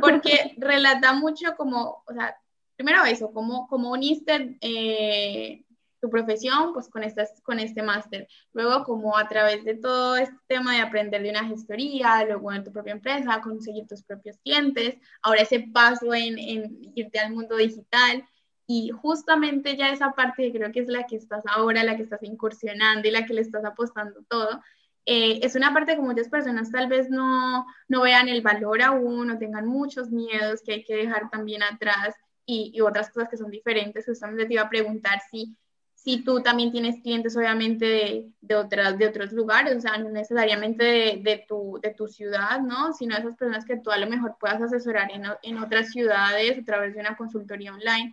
[0.00, 2.34] porque relata mucho como, o sea,
[2.76, 5.64] primero eso, como, como uniste eh,
[6.02, 8.26] tu profesión, pues con, estas, con este máster.
[8.52, 12.64] Luego, como a través de todo este tema de aprender de una gestoría, luego en
[12.64, 17.56] tu propia empresa, conseguir tus propios clientes, ahora ese paso en, en irte al mundo
[17.56, 18.26] digital.
[18.66, 22.02] Y justamente ya esa parte que creo que es la que estás ahora, la que
[22.02, 24.60] estás incursionando y la que le estás apostando todo,
[25.06, 29.30] eh, es una parte que muchas personas tal vez no, no vean el valor aún
[29.30, 32.14] o tengan muchos miedos que hay que dejar también atrás
[32.46, 34.06] y, y otras cosas que son diferentes.
[34.06, 35.56] Justamente te iba a preguntar si
[36.02, 40.82] si tú también tienes clientes obviamente de, otras, de otros lugares, o sea, no necesariamente
[40.82, 42.92] de, de, tu, de tu ciudad, ¿no?
[42.92, 46.64] Sino esas personas que tú a lo mejor puedas asesorar en, en otras ciudades a
[46.64, 48.12] través de una consultoría online.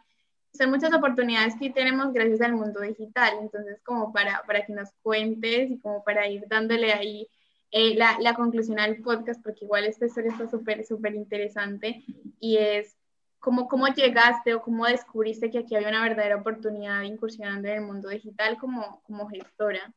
[0.53, 4.91] Son muchas oportunidades que tenemos gracias al mundo digital, entonces como para, para que nos
[5.01, 7.27] cuentes y como para ir dándole ahí
[7.71, 12.03] eh, la, la, conclusión al podcast, porque igual esta historia está súper, súper interesante
[12.39, 12.98] y es
[13.39, 17.81] ¿Cómo, ¿Cómo llegaste o cómo descubriste que aquí había una verdadera oportunidad incursionando en el
[17.81, 19.91] mundo digital como, como gestora?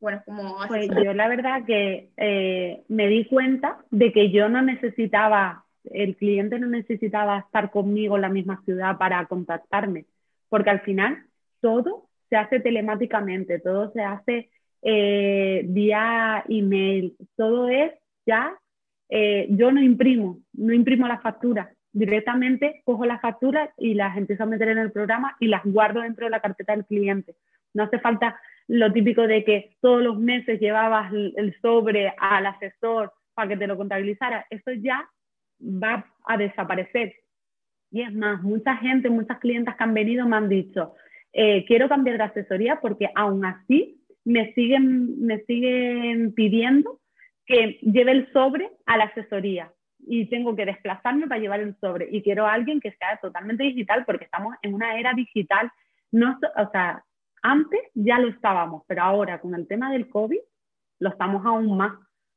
[0.00, 4.62] Bueno, como Pues yo la verdad que eh, me di cuenta de que yo no
[4.62, 10.06] necesitaba, el cliente no necesitaba estar conmigo en la misma ciudad para contactarme,
[10.48, 11.24] porque al final
[11.60, 14.50] todo se hace telemáticamente, todo se hace
[14.82, 17.92] eh, vía email, todo es
[18.26, 18.58] ya,
[19.08, 24.42] eh, yo no imprimo, no imprimo la factura, directamente cojo las facturas y las empiezo
[24.42, 27.36] a meter en el programa y las guardo dentro de la carpeta del cliente.
[27.72, 33.12] No hace falta lo típico de que todos los meses llevabas el sobre al asesor
[33.34, 34.46] para que te lo contabilizara.
[34.50, 35.08] Eso ya
[35.60, 37.14] va a desaparecer.
[37.90, 40.94] Y es más, mucha gente, muchas clientas que han venido me han dicho,
[41.32, 47.00] eh, quiero cambiar de asesoría porque aún así me siguen, me siguen pidiendo
[47.46, 49.70] que lleve el sobre a la asesoría
[50.06, 52.08] y tengo que desplazarme para llevar el sobre.
[52.10, 55.70] Y quiero a alguien que sea totalmente digital porque estamos en una era digital.
[56.12, 57.04] No, o sea,
[57.42, 60.38] antes ya lo estábamos, pero ahora con el tema del COVID
[61.00, 61.92] lo estamos aún más.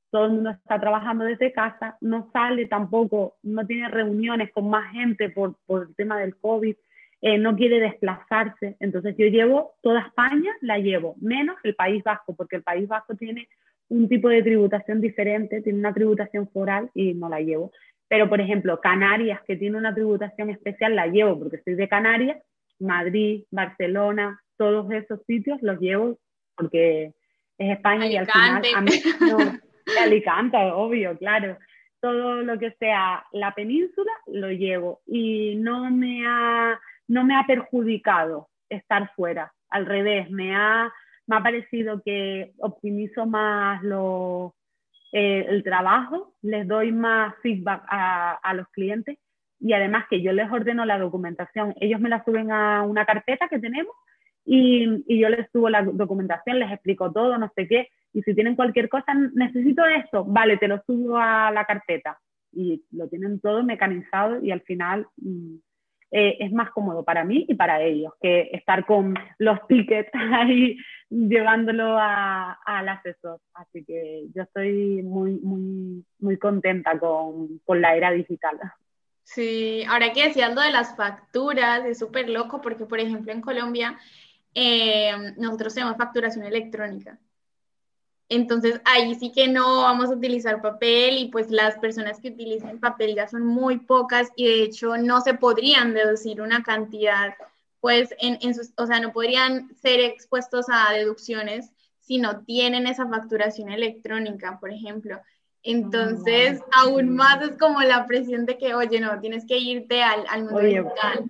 [0.09, 4.91] Todo el mundo está trabajando desde casa, no sale tampoco, no tiene reuniones con más
[4.93, 6.75] gente por, por el tema del COVID,
[7.21, 8.77] eh, no quiere desplazarse.
[8.79, 13.15] Entonces yo llevo toda España, la llevo, menos el País Vasco, porque el País Vasco
[13.15, 13.47] tiene
[13.89, 17.71] un tipo de tributación diferente, tiene una tributación foral y no la llevo.
[18.07, 22.37] Pero, por ejemplo, Canarias, que tiene una tributación especial, la llevo porque soy de Canarias,
[22.79, 26.17] Madrid, Barcelona, todos esos sitios los llevo
[26.55, 27.13] porque
[27.57, 28.63] es España y al final...
[28.75, 29.37] A mí, no,
[30.01, 31.57] Alicante, obvio, claro.
[31.99, 37.43] Todo lo que sea la península lo llevo y no me ha, no me ha
[37.45, 39.53] perjudicado estar fuera.
[39.69, 40.91] Al revés, me ha
[41.27, 44.55] me ha parecido que optimizo más lo,
[45.11, 49.17] eh, el trabajo, les doy más feedback a, los clientes
[49.59, 51.73] y además que yo les ordeno la documentación.
[51.79, 53.93] Ellos me la suben a una carpeta que tenemos
[54.45, 57.89] y, y, yo les subo la documentación, les explico todo, no sé qué.
[58.13, 62.19] Y si tienen cualquier cosa, necesito esto, vale, te lo subo a la carpeta.
[62.53, 65.55] Y lo tienen todo mecanizado y al final mm,
[66.11, 70.77] eh, es más cómodo para mí y para ellos que estar con los tickets ahí
[71.09, 73.39] llevándolo al asesor.
[73.53, 78.59] Así que yo estoy muy, muy, muy contenta con, con la era digital.
[79.23, 83.41] Sí, ahora que decías lo de las facturas, es súper loco porque, por ejemplo, en
[83.41, 83.97] Colombia
[84.53, 87.19] eh, nosotros tenemos facturación electrónica.
[88.29, 92.79] Entonces ahí sí que no vamos a utilizar papel y pues las personas que utilizan
[92.79, 97.35] papel ya son muy pocas y de hecho no se podrían deducir una cantidad,
[97.79, 101.71] pues en, en sus, o sea, no podrían ser expuestos a deducciones
[102.01, 105.19] si no tienen esa facturación electrónica, por ejemplo.
[105.63, 110.25] Entonces, aún más es como la presión de que, oye, no, tienes que irte al,
[110.29, 111.29] al mundo digital.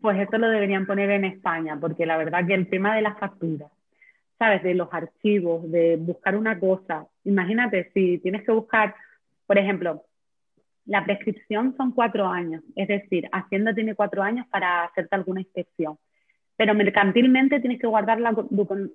[0.00, 3.18] Pues esto lo deberían poner en España, porque la verdad que el tema de las
[3.18, 3.70] facturas
[4.42, 7.06] De los archivos, de buscar una cosa.
[7.22, 8.92] Imagínate si tienes que buscar,
[9.46, 10.02] por ejemplo,
[10.84, 15.96] la prescripción son cuatro años, es decir, Hacienda tiene cuatro años para hacerte alguna inspección,
[16.56, 18.34] pero mercantilmente tienes que guardar la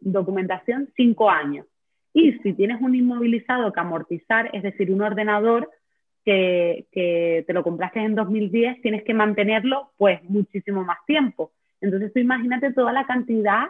[0.01, 1.65] documentación cinco años.
[2.13, 5.69] Y si tienes un inmovilizado que amortizar, es decir, un ordenador
[6.25, 11.53] que, que te lo compraste en 2010, tienes que mantenerlo pues muchísimo más tiempo.
[11.79, 13.67] Entonces tú imagínate toda la cantidad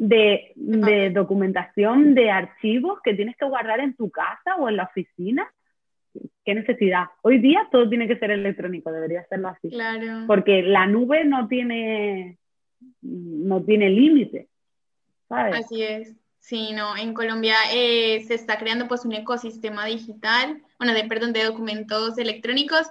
[0.00, 5.52] de, documentación, de archivos que tienes que guardar en tu casa o en la oficina,
[6.44, 7.04] ¿qué necesidad?
[7.20, 9.68] Hoy día todo tiene que ser electrónico, debería serlo así.
[9.68, 10.24] Claro.
[10.26, 12.38] Porque la nube no tiene,
[13.02, 14.48] no tiene límite,
[15.28, 15.66] ¿sabes?
[15.66, 16.16] Así es.
[16.38, 21.34] Sí, no, en Colombia eh, se está creando pues un ecosistema digital, bueno, de, perdón,
[21.34, 22.86] de documentos electrónicos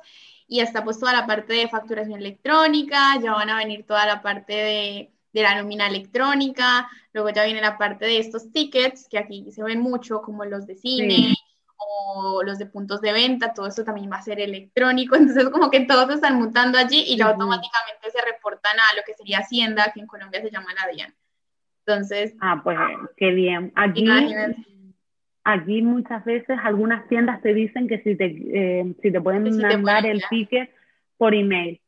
[0.48, 4.22] y está pues toda la parte de facturación electrónica, ya van a venir toda la
[4.22, 9.18] parte de, de la nómina electrónica, luego ya viene la parte de estos tickets, que
[9.18, 11.36] aquí se ven mucho, como los de cine,
[11.78, 15.70] o los de puntos de venta, todo eso también va a ser electrónico, entonces como
[15.70, 19.40] que todos se están mutando allí y ya automáticamente se reportan a lo que sería
[19.40, 21.14] Hacienda, que en Colombia se llama la DIAN.
[21.86, 22.36] Entonces...
[22.40, 22.78] Ah, pues
[23.18, 23.72] qué bien.
[23.76, 24.08] Aquí,
[25.44, 30.06] aquí muchas veces algunas tiendas te dicen que si te, eh, si te pueden mandar
[30.06, 30.70] el ticket
[31.18, 31.82] por email.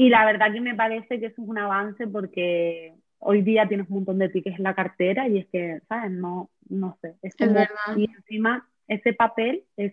[0.00, 3.86] Y la verdad que me parece que eso es un avance porque hoy día tienes
[3.90, 6.10] un montón de tickets en la cartera y es que, ¿sabes?
[6.10, 7.16] No, no sé.
[7.20, 7.60] Es como,
[7.98, 9.92] y encima ese papel es,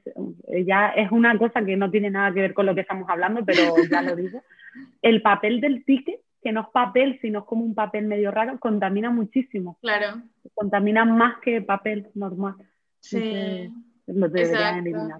[0.65, 3.43] ya es una cosa que no tiene nada que ver con lo que estamos hablando,
[3.43, 4.41] pero ya lo digo.
[5.01, 8.57] El papel del ticket, que no es papel, sino es como un papel medio raro,
[8.59, 9.77] contamina muchísimo.
[9.81, 10.21] Claro.
[10.53, 12.55] Contamina más que papel normal.
[13.01, 13.69] Sí.
[14.05, 15.19] Lo deberían eliminar.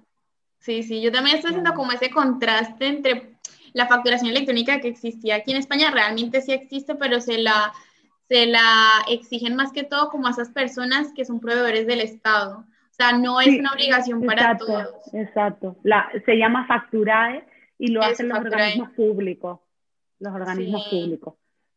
[0.59, 3.36] Sí, sí, yo también estoy haciendo como ese contraste entre
[3.77, 7.71] la facturación electrónica que existía aquí en España, realmente sí existe, pero se la,
[8.27, 12.65] se la exigen más que todo como a esas personas que son proveedores del Estado.
[12.89, 14.87] O sea, no es una obligación para todos.
[15.13, 15.77] Exacto.
[15.83, 17.45] La, se llama facturae
[17.77, 19.59] y lo hacen los organismos públicos.
[20.19, 21.35] Los organismos públicos.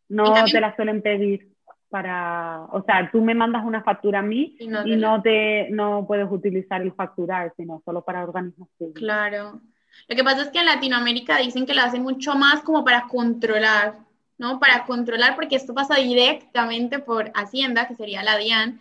[0.08, 1.50] No te la suelen pedir
[1.90, 6.32] para, o sea, tú me mandas una factura a mí y no, te, no puedes
[6.32, 9.02] utilizar el facturar, sino solo para organismos públicos.
[9.02, 9.60] Claro.
[10.08, 13.06] Lo que pasa es que en Latinoamérica dicen que lo hacen mucho más como para
[13.08, 13.98] controlar,
[14.38, 14.58] ¿no?
[14.58, 18.80] Para controlar, porque esto pasa directamente por Hacienda, que sería la DIAN,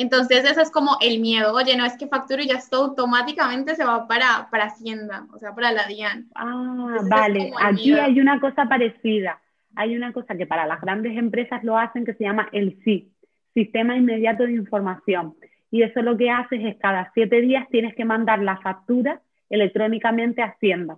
[0.00, 1.52] entonces, eso es como el miedo.
[1.52, 5.38] Oye, no es que facturo y ya esto automáticamente se va para, para Hacienda, o
[5.38, 6.26] sea, para la DIAN.
[6.34, 7.52] Ah, vale.
[7.60, 9.38] Aquí hay una cosa parecida.
[9.76, 13.12] Hay una cosa que para las grandes empresas lo hacen que se llama el SI,
[13.52, 15.34] Sistema Inmediato de Información.
[15.70, 19.20] Y eso lo que haces es cada siete días tienes que mandar la factura
[19.50, 20.96] electrónicamente a Hacienda.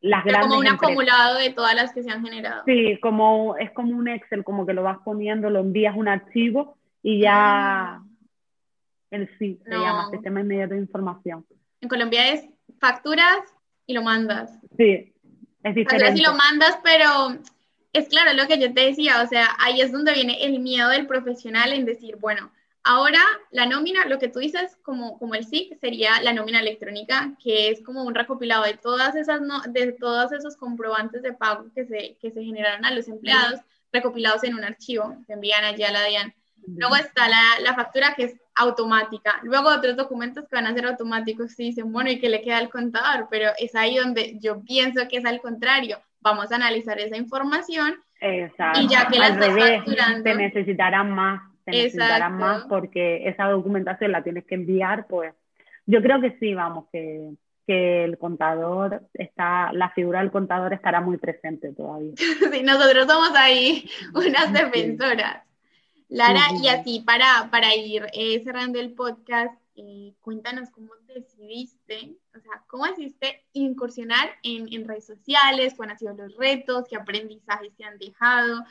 [0.00, 2.62] Las Pero como un acumulado de todas las que se han generado.
[2.66, 6.76] Sí, como, es como un Excel, como que lo vas poniendo, lo envías un archivo
[7.02, 7.32] y ya...
[7.34, 8.04] Ah
[9.14, 11.46] el SI, se llama Sistema Inmediato de Información.
[11.80, 12.46] En Colombia es
[12.78, 13.38] facturas
[13.86, 14.58] y lo mandas.
[14.76, 15.14] Sí,
[15.62, 15.90] es diferente.
[15.90, 17.38] Facturas y lo mandas, pero
[17.92, 20.88] es claro lo que yo te decía, o sea, ahí es donde viene el miedo
[20.88, 22.50] del profesional en decir, bueno,
[22.84, 23.20] ahora
[23.50, 27.70] la nómina, lo que tú dices como, como el SIC, sería la nómina electrónica, que
[27.70, 32.16] es como un recopilado de todas esas de todos esos comprobantes de pago que se,
[32.20, 33.60] que se generaron a los empleados,
[33.92, 36.34] recopilados en un archivo, se envían allá a la DIAN.
[36.66, 39.38] Luego está la, la, factura que es automática.
[39.42, 42.56] Luego otros documentos que van a ser automáticos y dicen, bueno, ¿y qué le queda
[42.56, 43.28] al contador?
[43.30, 45.98] Pero es ahí donde yo pienso que es al contrario.
[46.20, 48.80] Vamos a analizar esa información Exacto.
[48.80, 50.22] y ya que la estás facturando...
[50.22, 55.34] Te necesitarán más, te necesitarán más porque esa documentación la tienes que enviar, pues
[55.86, 57.30] yo creo que sí, vamos, que,
[57.66, 62.14] que el contador está, la figura del contador estará muy presente todavía.
[62.52, 65.42] Sí, nosotros somos ahí unas defensoras.
[66.08, 72.40] Lara, y así para, para ir eh, cerrando el podcast, eh, cuéntanos cómo decidiste, o
[72.40, 77.74] sea, cómo decidiste incursionar en, en, redes sociales, cuáles han sido los retos, qué aprendizajes
[77.76, 78.62] te han dejado,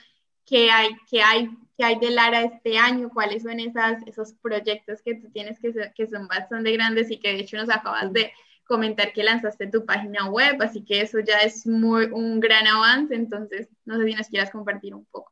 [0.46, 0.90] qué hay,
[1.24, 5.74] hay, hay de Lara este año, cuáles son esas, esos proyectos que tú tienes que,
[5.96, 8.32] que son bastante grandes y que de hecho nos acabas de
[8.66, 13.14] comentar que lanzaste tu página web, así que eso ya es muy, un gran avance,
[13.14, 15.32] entonces no sé si nos quieras compartir un poco.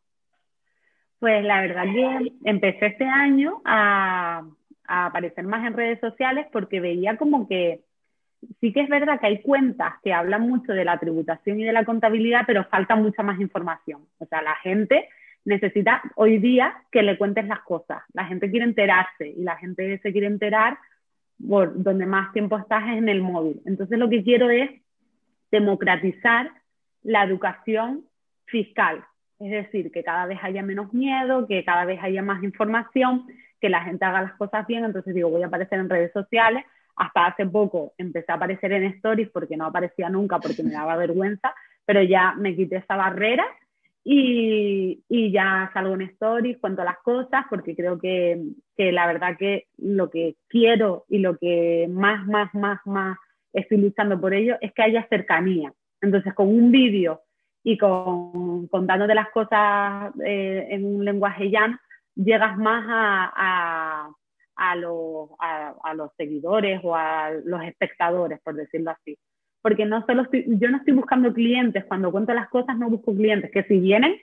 [1.20, 4.43] Pues la verdad que empecé este año a,
[4.88, 7.82] aparecer más en redes sociales porque veía como que
[8.60, 11.74] sí que es verdad que hay cuentas que hablan mucho de la tributación y de
[11.74, 14.06] la contabilidad, pero falta mucha más información.
[14.20, 15.10] O sea, la gente
[15.46, 18.04] necesita hoy día que le cuentes las cosas.
[18.14, 20.78] La gente quiere enterarse y la gente se quiere enterar
[21.48, 23.62] por donde más tiempo estás es en el móvil.
[23.66, 24.70] Entonces lo que quiero es
[25.52, 26.52] democratizar
[27.04, 28.06] la educación
[28.46, 29.04] fiscal,
[29.39, 33.26] es decir, que cada vez haya menos miedo, que cada vez haya más información,
[33.60, 34.86] que la gente haga las cosas bien.
[34.86, 36.64] Entonces digo, voy a aparecer en redes sociales.
[36.96, 40.96] Hasta hace poco empecé a aparecer en stories porque no aparecía nunca porque me daba
[40.98, 41.54] vergüenza,
[41.86, 43.46] pero ya me quité esa barrera
[44.04, 48.42] y, y, ya salgo en stories, cuento las cosas, porque creo que,
[48.76, 53.18] que, la verdad que lo que quiero y lo que más, más, más, más
[53.54, 55.72] estoy luchando por ello es que haya cercanía.
[56.02, 57.22] Entonces, con un vídeo
[57.64, 61.78] y con, contándote las cosas eh, en un lenguaje llano,
[62.16, 64.10] llegas más a, a
[64.62, 69.18] a, los seguidores o a los espectadores, por decirlo así.
[69.62, 73.51] Porque no solo yo no estoy buscando clientes, cuando cuento las cosas no busco clientes,
[73.51, 74.20] que si vienen,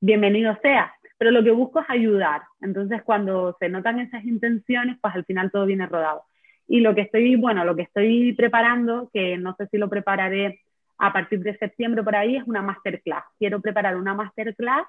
[0.00, 2.42] bienvenido sea, pero lo que busco es ayudar.
[2.60, 6.22] Entonces, cuando se notan esas intenciones, pues al final todo viene rodado.
[6.66, 10.60] Y lo que estoy, bueno, lo que estoy preparando, que no sé si lo prepararé
[10.98, 13.24] a partir de septiembre por ahí, es una masterclass.
[13.38, 14.86] Quiero preparar una masterclass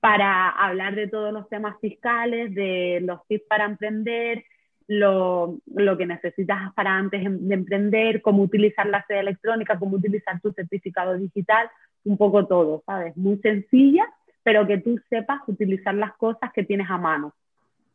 [0.00, 4.44] para hablar de todos los temas fiscales, de los tips para emprender,
[4.88, 10.40] lo, lo, que necesitas para antes de emprender, cómo utilizar la sede electrónica, cómo utilizar
[10.40, 11.70] tu certificado digital,
[12.04, 13.16] un poco todo, ¿sabes?
[13.16, 14.04] Muy sencilla,
[14.42, 17.34] pero que tú sepas utilizar las cosas que tienes a mano.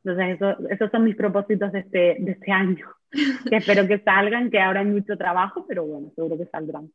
[0.04, 2.88] Entonces, eso, esos son mis propósitos de este, de este año,
[3.50, 6.90] que espero que salgan, que ahora hay mucho trabajo, pero bueno, seguro que saldrán.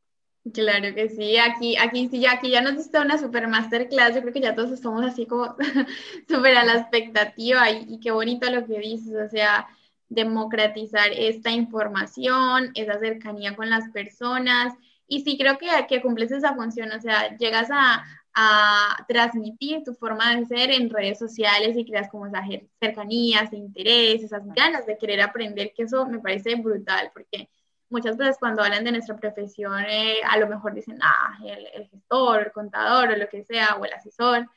[0.55, 4.33] Claro que sí, aquí, aquí sí, aquí ya nos diste una super masterclass, yo creo
[4.33, 5.55] que ya todos estamos así como
[6.29, 9.69] súper a la expectativa y, qué bonito lo que dices, o sea,
[10.09, 14.73] democratizar esta información, esa cercanía con las personas
[15.07, 18.03] y sí creo que, que cumples esa función, o sea, llegas a,
[18.35, 22.47] a transmitir tu forma de ser en redes sociales y creas como esas
[22.81, 27.51] cercanías, ese interés, esas ganas de querer aprender, que eso me parece brutal, porque
[27.91, 31.89] muchas veces cuando hablan de nuestra profesión, eh, a lo mejor dicen, ah, el, el,
[31.89, 34.49] gestor, el contador o lo que sea, o el asesor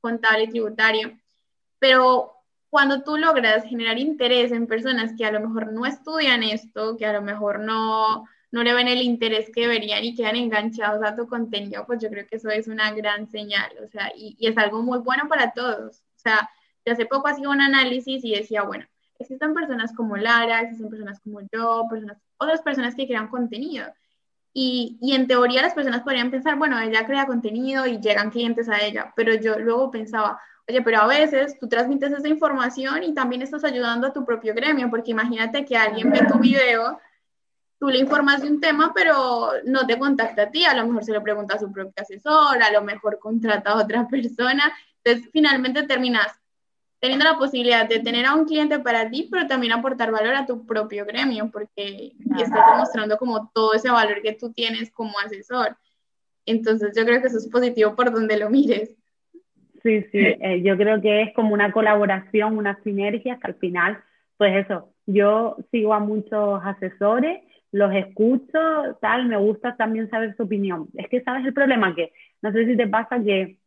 [0.00, 1.18] contable y tributario.
[1.78, 2.32] Pero
[2.70, 7.06] cuando tú logras generar interés en personas que a lo mejor no estudian esto, que
[7.06, 11.16] a lo mejor no, no le ven el interés que deberían y quedan enganchados a
[11.16, 14.48] tu contenido, pues yo creo que eso es una gran señal, o sea, y, y
[14.48, 15.98] es algo muy bueno para todos.
[16.16, 16.48] O sea,
[16.84, 18.86] yo hace poco hacía un análisis y decía, bueno,
[19.22, 23.86] existen personas como Lara, existen personas como yo, personas otras personas que crean contenido.
[24.54, 28.68] Y, y, en teoría las personas podrían pensar, bueno, ella crea contenido y llegan clientes
[28.68, 33.14] a ella, pero yo luego pensaba, oye, pero a veces tú transmites esa información y
[33.14, 37.00] también estás ayudando a tu propio gremio, porque imagínate que alguien ve tu video,
[37.78, 41.04] tú le informas de un tema, pero no te contacta a ti, a lo mejor
[41.04, 44.70] se lo pregunta a su propio asesor, a lo mejor contrata a otra persona,
[45.02, 46.41] entonces finalmente terminas
[47.02, 50.46] teniendo la posibilidad de tener a un cliente para ti, pero también aportar valor a
[50.46, 55.76] tu propio gremio, porque estás demostrando como todo ese valor que tú tienes como asesor.
[56.46, 58.96] Entonces yo creo que eso es positivo por donde lo mires.
[59.82, 63.98] Sí, sí, eh, yo creo que es como una colaboración, una sinergia, que al final,
[64.36, 67.42] pues eso, yo sigo a muchos asesores,
[67.72, 70.86] los escucho, tal, me gusta también saber su opinión.
[70.94, 73.58] Es que sabes el problema que, no sé si te pasa que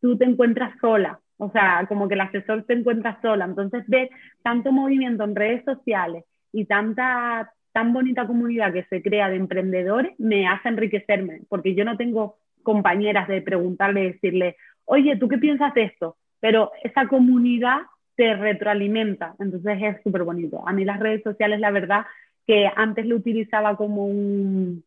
[0.00, 3.44] tú te encuentras sola o sea, como que el asesor se encuentra sola.
[3.44, 4.10] Entonces, ver
[4.42, 10.18] tanto movimiento en redes sociales y tanta tan bonita comunidad que se crea de emprendedores
[10.18, 14.56] me hace enriquecerme, porque yo no tengo compañeras de preguntarle, decirle,
[14.86, 16.16] oye, ¿tú qué piensas de esto?
[16.40, 17.82] Pero esa comunidad
[18.14, 20.66] te retroalimenta, entonces es súper bonito.
[20.66, 22.06] A mí las redes sociales, la verdad,
[22.46, 24.82] que antes lo utilizaba como un,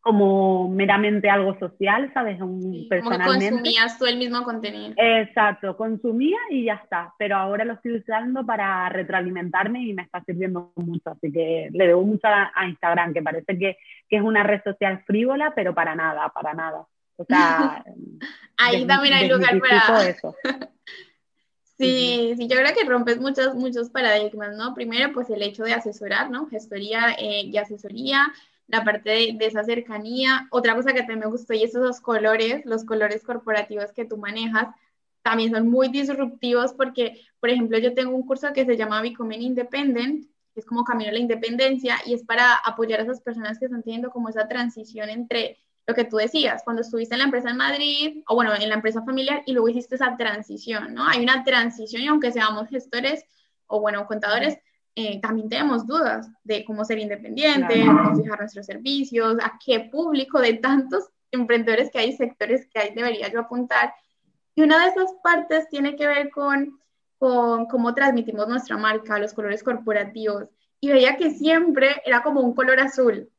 [0.00, 2.40] como meramente algo social, ¿sabes?
[2.40, 3.50] Un, personalmente.
[3.50, 4.94] consumías tú el mismo contenido.
[4.96, 10.22] Exacto, consumía y ya está, pero ahora lo estoy usando para retroalimentarme y me está
[10.24, 13.76] sirviendo mucho, así que le debo mucho a, Instagram, que parece que,
[14.08, 16.86] que, es una red social frívola, pero para nada, para nada.
[17.16, 17.84] O sea,
[18.56, 20.08] ahí también hay lugar para...
[20.08, 20.34] Eso.
[21.78, 24.74] Sí, sí, yo creo que rompes muchos, muchos paradigmas, ¿no?
[24.74, 26.48] Primero, pues el hecho de asesorar, ¿no?
[26.48, 28.32] Gestoría eh, y asesoría,
[28.68, 30.46] la parte de, esa cercanía.
[30.50, 34.68] Otra cosa que también me gustó y esos colores, los colores corporativos que tú manejas,
[35.22, 39.42] también son muy disruptivos porque, por ejemplo, yo tengo un curso que se llama Becoming
[39.42, 43.58] Independent, que es como Camino a la Independencia y es para apoyar a esas personas
[43.58, 47.24] que están teniendo como esa transición entre lo que tú decías, cuando estuviste en la
[47.24, 51.08] empresa en Madrid, o bueno, en la empresa familiar y luego hiciste esa transición, ¿no?
[51.08, 53.24] Hay una transición y aunque seamos gestores
[53.66, 54.58] o bueno, contadores,
[55.00, 60.40] eh, también tenemos dudas de cómo ser independiente, cómo fijar nuestros servicios, a qué público
[60.40, 63.94] de tantos emprendedores que hay, sectores que hay, debería yo apuntar.
[64.56, 66.80] Y una de esas partes tiene que ver con,
[67.16, 70.48] con cómo transmitimos nuestra marca, los colores corporativos.
[70.80, 73.30] Y veía que siempre era como un color azul.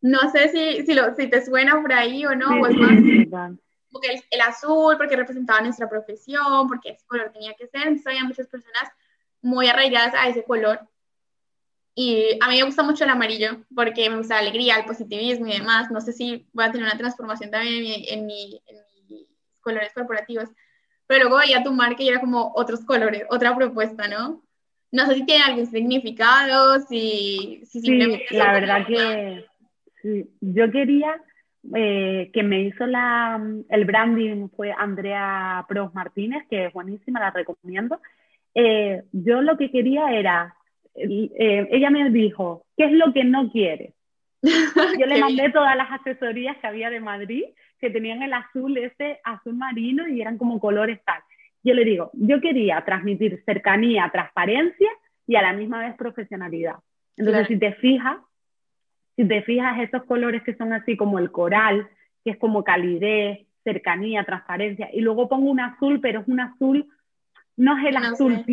[0.00, 3.54] No sé si, si, lo, si te suena por ahí o no, o es más
[3.92, 7.82] porque el, el, azul, porque representaba nuestra profesión, porque ese color tenía que ser.
[7.82, 8.90] Entonces había muchas personas
[9.42, 10.80] muy arraigadas a ese color
[11.94, 15.46] y a mí me gusta mucho el amarillo porque me gusta la alegría, el positivismo
[15.46, 15.90] y demás.
[15.92, 18.76] No sé si voy a tener una transformación también en, mi, en,
[19.08, 20.48] mis colores corporativos.
[21.06, 24.42] Pero luego veía tu marca y era como otros colores, otra propuesta, ¿no?
[24.90, 28.26] No sé si tiene algún significado, si, si simplemente...
[28.28, 29.46] Sí, la verdad que
[30.02, 30.30] sí.
[30.40, 31.20] yo quería
[31.74, 37.30] eh, que me hizo la, el branding fue Andrea Pros Martínez, que es buenísima, la
[37.30, 38.00] recomiendo.
[38.54, 40.56] Eh, yo lo que quería era
[40.94, 43.94] eh, ella me dijo, ¿qué es lo que no quieres?
[44.42, 47.44] Yo le mandé todas las asesorías que había de Madrid,
[47.80, 51.20] que tenían el azul ese, azul marino y eran como colores tal.
[51.62, 54.88] Yo le digo, yo quería transmitir cercanía, transparencia
[55.26, 56.76] y a la misma vez profesionalidad.
[57.16, 58.18] Entonces, si te fijas,
[59.16, 61.88] si te fijas esos colores que son así como el coral,
[62.22, 66.86] que es como calidez, cercanía, transparencia, y luego pongo un azul, pero es un azul,
[67.56, 68.44] no es el azul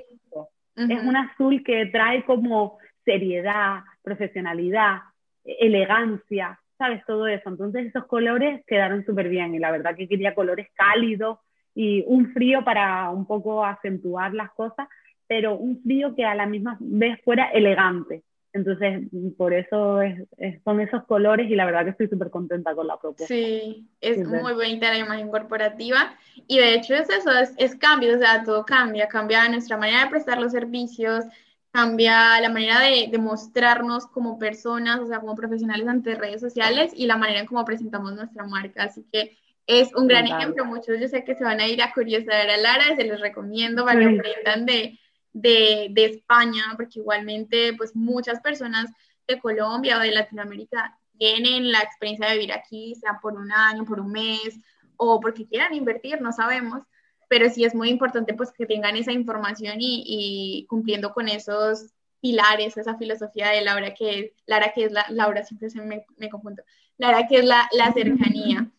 [0.76, 5.00] es un azul que trae como seriedad, profesionalidad,
[5.44, 7.04] elegancia, ¿sabes?
[7.06, 7.50] Todo eso.
[7.50, 11.40] Entonces esos colores quedaron súper bien y la verdad que quería colores cálidos
[11.76, 14.88] y un frío para un poco acentuar las cosas,
[15.28, 18.24] pero un frío que a la misma vez fuera elegante.
[18.54, 19.04] Entonces,
[19.38, 20.28] por eso es,
[20.66, 23.34] son esos colores y la verdad que estoy súper contenta con la propuesta.
[23.34, 26.16] Sí, es muy bonita la imagen corporativa
[26.48, 30.04] y de hecho es eso, es, es cambio, o sea, todo cambia, cambia nuestra manera
[30.04, 31.24] de prestar los servicios,
[31.72, 36.92] cambia la manera de, de, mostrarnos como personas, o sea, como profesionales ante redes sociales
[36.94, 38.84] y la manera en cómo presentamos nuestra marca.
[38.84, 40.66] Así que es un gran ejemplo.
[40.66, 43.86] Muchos yo sé que se van a ir a curiosar a Lara, se los recomiendo
[43.86, 45.00] para que aprendan de,
[45.34, 48.92] de, de, España, porque igualmente pues muchas personas
[49.28, 53.86] de Colombia o de Latinoamérica tienen la experiencia de vivir aquí, sea por un año,
[53.86, 54.60] por un mes
[54.98, 56.84] o porque quieran invertir, no sabemos,
[57.28, 61.94] pero sí es muy importante pues que tengan esa información y, y cumpliendo con esos
[62.22, 66.06] pilares, esa filosofía de Laura que es, Lara que es la, Laura siempre se me,
[66.18, 66.64] me confundo,
[66.98, 68.70] Lara que es la, la cercanía.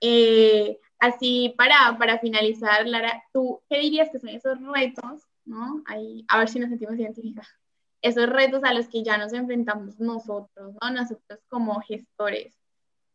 [0.00, 5.82] Eh, así para, para finalizar, Lara, ¿tú qué dirías que son esos retos ¿no?
[5.86, 7.50] Ahí, a ver si nos sentimos identificados.
[8.02, 10.90] Esos retos a los que ya nos enfrentamos nosotros, ¿no?
[10.90, 12.54] Nosotros como gestores.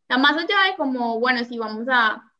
[0.09, 2.33] O más allá de como, bueno, si vamos a,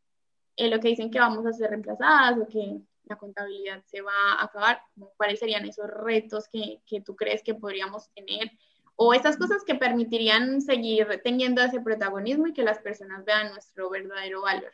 [0.56, 4.12] eh, lo que dicen que vamos a ser reemplazadas o que la contabilidad se va
[4.40, 4.82] a acabar,
[5.18, 8.52] ¿cuáles serían esos retos que, que tú crees que podríamos tener?
[8.96, 13.90] O esas cosas que permitirían seguir teniendo ese protagonismo y que las personas vean nuestro
[13.90, 14.72] verdadero valor.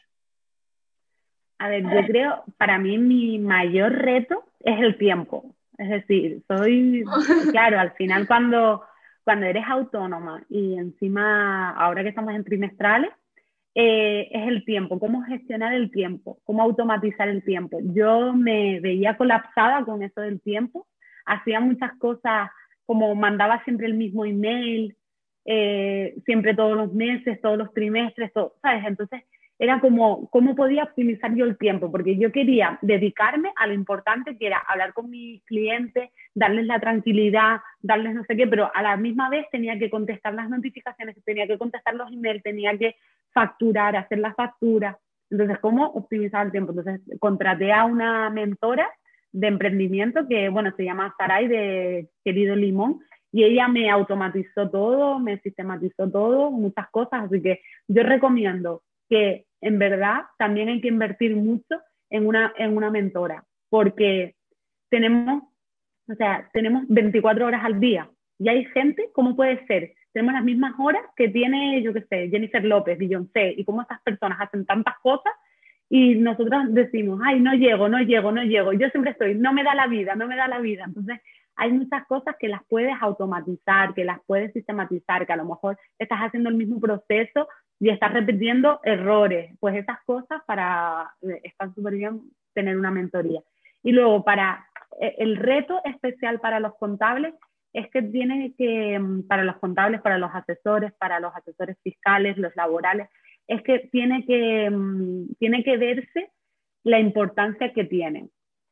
[1.59, 5.55] A ver, yo creo, para mí mi mayor reto es el tiempo.
[5.77, 7.03] Es decir, soy,
[7.51, 8.83] claro, al final cuando,
[9.23, 13.11] cuando eres autónoma y encima, ahora que estamos en trimestrales,
[13.79, 17.79] eh, es el tiempo, cómo gestionar el tiempo, cómo automatizar el tiempo.
[17.83, 20.87] Yo me veía colapsada con eso del tiempo,
[21.25, 22.49] hacía muchas cosas
[22.87, 24.95] como mandaba siempre el mismo email,
[25.45, 28.83] eh, siempre todos los meses, todos los trimestres, todo, ¿sabes?
[28.85, 29.23] Entonces
[29.59, 34.37] era como cómo podía optimizar yo el tiempo, porque yo quería dedicarme a lo importante
[34.37, 38.81] que era hablar con mis clientes, darles la tranquilidad, darles no sé qué, pero a
[38.81, 42.95] la misma vez tenía que contestar las notificaciones, tenía que contestar los emails, tenía que
[43.33, 44.95] facturar, hacer las facturas.
[45.29, 46.71] Entonces, ¿cómo optimizar el tiempo?
[46.71, 48.87] Entonces, contraté a una mentora
[49.31, 53.01] de emprendimiento que, bueno, se llama Saray de Querido Limón,
[53.31, 59.45] y ella me automatizó todo, me sistematizó todo, muchas cosas, así que yo recomiendo que
[59.61, 64.35] en verdad también hay que invertir mucho en una, en una mentora, porque
[64.89, 65.43] tenemos,
[66.07, 69.93] o sea, tenemos 24 horas al día y hay gente, ¿cómo puede ser?
[70.13, 74.01] Tenemos las mismas horas que tiene, yo qué sé, Jennifer López, Beyoncé, y cómo estas
[74.01, 75.33] personas hacen tantas cosas
[75.89, 78.73] y nosotros decimos, ay, no llego, no llego, no llego.
[78.73, 80.83] Yo siempre estoy, no me da la vida, no me da la vida.
[80.85, 81.19] Entonces,
[81.55, 85.77] hay muchas cosas que las puedes automatizar, que las puedes sistematizar, que a lo mejor
[85.97, 87.47] estás haciendo el mismo proceso
[87.79, 89.55] y estás repitiendo errores.
[89.59, 92.21] Pues esas cosas para, eh, estar súper bien
[92.53, 93.41] tener una mentoría.
[93.83, 94.65] Y luego, para
[94.99, 97.33] eh, el reto especial para los contables
[97.73, 102.37] es que tiene que, mm, para los contables, para los asesores, para los asesores fiscales,
[102.37, 103.07] los laborales,
[103.47, 106.31] es que tiene que, mm, tiene que verse
[106.83, 108.31] la importancia que tienen.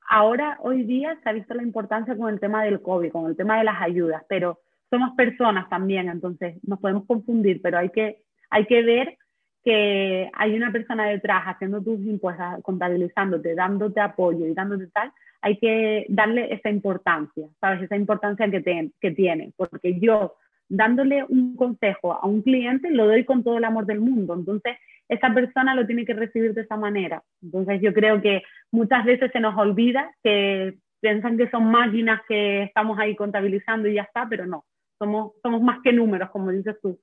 [0.10, 3.36] Ahora, hoy día, se ha visto la importancia con el tema del COVID, con el
[3.36, 8.22] tema de las ayudas, pero somos personas también, entonces nos podemos confundir, pero hay que
[8.50, 9.18] hay que ver
[9.64, 15.58] que hay una persona detrás haciendo tus impuestos, contabilizándote, dándote apoyo y dándote tal, hay
[15.58, 17.82] que darle esa importancia, ¿sabes?
[17.82, 20.36] Esa importancia que, que tiene, porque yo
[20.70, 24.78] dándole un consejo a un cliente lo doy con todo el amor del mundo, entonces
[25.08, 27.24] esa persona lo tiene que recibir de esa manera.
[27.42, 28.42] Entonces yo creo que
[28.72, 33.96] muchas veces se nos olvida que piensan que son máquinas que estamos ahí contabilizando y
[33.96, 34.66] ya está, pero no,
[34.98, 37.00] somos, somos más que números, como dices tú.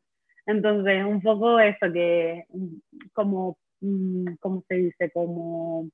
[0.47, 2.45] Entonces, un poco eso, que
[3.13, 5.11] como, mm, ¿cómo se dice?
[5.13, 5.89] Como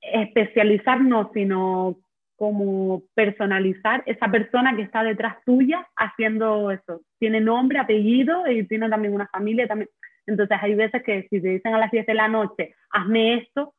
[0.00, 1.98] especializarnos, sino
[2.36, 7.02] como personalizar esa persona que está detrás tuya haciendo eso.
[7.18, 9.68] Tiene nombre, apellido y tiene también una familia.
[9.68, 9.90] También.
[10.26, 13.74] Entonces hay veces que si te dicen a las 10 de la noche, hazme esto,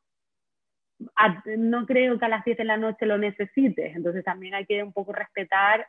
[1.56, 3.96] no creo que a las 10 de la noche lo necesites.
[3.96, 5.86] Entonces también hay que un poco respetar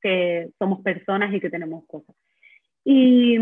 [0.00, 2.14] que somos personas y que tenemos cosas.
[2.88, 3.36] Y,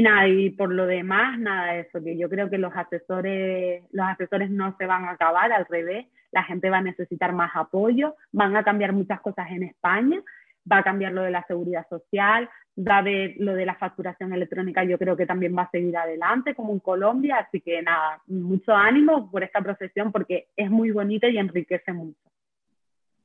[0.00, 4.06] nada, y por lo demás, nada de eso, que yo creo que los asesores, los
[4.06, 8.16] asesores no se van a acabar, al revés, la gente va a necesitar más apoyo,
[8.32, 10.22] van a cambiar muchas cosas en España,
[10.70, 14.32] va a cambiar lo de la seguridad social, va a haber lo de la facturación
[14.32, 18.22] electrónica, yo creo que también va a seguir adelante, como en Colombia, así que nada,
[18.28, 22.30] mucho ánimo por esta profesión porque es muy bonita y enriquece mucho.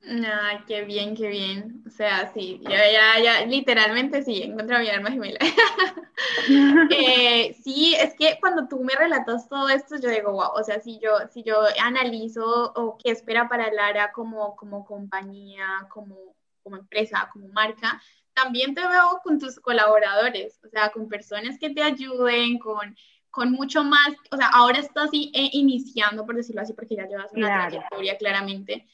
[0.06, 1.82] Ay, qué bien, qué bien.
[1.88, 5.40] O sea, sí, yo ya, ya, literalmente sí, encontré a mi alma gemela.
[6.92, 10.82] eh, sí, es que cuando tú me relatas todo esto, yo digo, wow, o sea,
[10.82, 16.76] si yo, si yo analizo o qué espera para Lara como, como compañía, como, como
[16.76, 18.02] empresa, como marca,
[18.34, 22.94] también te veo con tus colaboradores, o sea, con personas que te ayuden, con,
[23.30, 27.32] con mucho más, o sea, ahora estás eh, iniciando, por decirlo así, porque ya llevas
[27.32, 28.86] una trayectoria claramente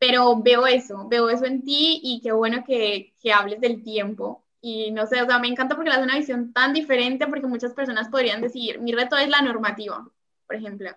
[0.00, 4.42] pero veo eso, veo eso en ti y qué bueno que, que, hables del tiempo.
[4.62, 7.46] Y no sé, o sea, me encanta porque le das una visión tan diferente porque
[7.46, 10.08] muchas personas podrían decir, mi reto es la normativa,
[10.46, 10.90] por ejemplo.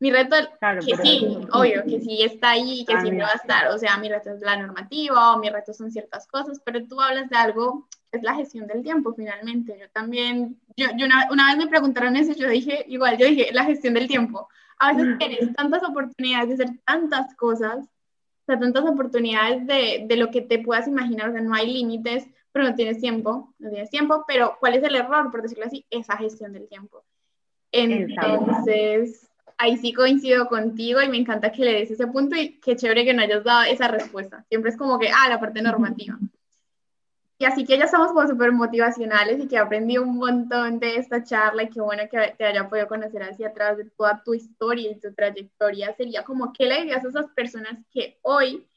[0.00, 3.36] Mi reto, claro, que sí, obvio, que sí está ahí y que siempre va a
[3.36, 3.68] estar.
[3.68, 7.00] O sea, mi reto es la normativa o mi reto son ciertas cosas, pero tú
[7.00, 9.78] hablas de algo, es la gestión del tiempo finalmente.
[9.80, 13.50] Yo también, yo, yo una, una, vez me preguntaron eso, yo dije, igual, yo dije,
[13.52, 14.48] la gestión del tiempo.
[14.78, 17.86] A veces tienes tantas oportunidades de hacer tantas cosas
[18.58, 22.64] tantas oportunidades de, de, lo que te puedas imaginar, o sea, no hay límites, pero
[22.64, 25.86] no tienes tiempo, no tienes tiempo, pero ¿cuál es el error, por decirlo así?
[25.90, 27.04] Esa gestión del tiempo.
[27.72, 32.76] Entonces, ahí sí coincido contigo y me encanta que le des ese punto y qué
[32.76, 34.44] chévere que no hayas dado esa respuesta.
[34.48, 36.18] Siempre es como que, ah, la parte normativa.
[37.40, 41.24] Y así que ya estamos como súper motivacionales y que aprendí un montón de esta
[41.24, 44.90] charla y qué bueno que te haya podido conocer hacia atrás de toda tu historia
[44.90, 45.94] y tu trayectoria.
[45.94, 48.68] Sería como, ¿qué le dirías a esas personas que hoy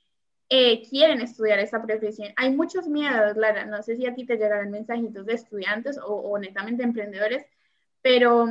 [0.48, 2.30] eh, quieren estudiar esta profesión?
[2.38, 3.66] Hay muchos miedos, Lara.
[3.66, 7.46] No sé si a ti te llegarán mensajitos de estudiantes o, o emprendedores,
[8.02, 8.48] pero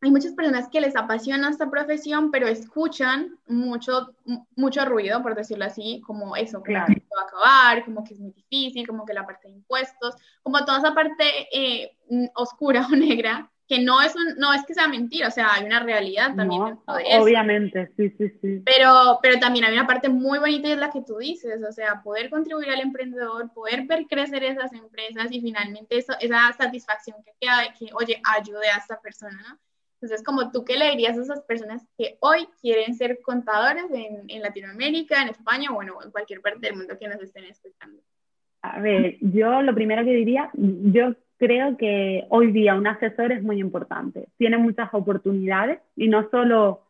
[0.00, 4.14] hay muchas personas que les apasiona esta profesión, pero escuchan mucho,
[4.54, 8.32] mucho ruido, por decirlo así, como eso, que va a acabar, como que es muy
[8.32, 11.96] difícil, como que la parte de impuestos, como toda esa parte eh,
[12.34, 15.80] oscura o negra, que no es, no es que sea mentira, o sea, hay una
[15.80, 16.62] realidad también.
[16.62, 18.62] No, obviamente, sí, sí, sí.
[18.64, 21.72] Pero, pero también hay una parte muy bonita y es la que tú dices, o
[21.72, 27.22] sea, poder contribuir al emprendedor, poder ver crecer esas empresas y finalmente eso, esa satisfacción
[27.22, 29.58] que queda de que, oye, ayude a esta persona, ¿no?
[30.00, 34.42] Entonces, como tú, ¿qué le dirías a esas personas que hoy quieren ser contadores en,
[34.42, 38.00] Latinoamérica, en España, bueno, en cualquier parte del mundo que nos estén escuchando?
[38.62, 43.42] A ver, yo lo primero que diría, yo creo que hoy día un asesor es
[43.42, 44.28] muy importante.
[44.36, 46.82] Tiene muchas oportunidades y no solo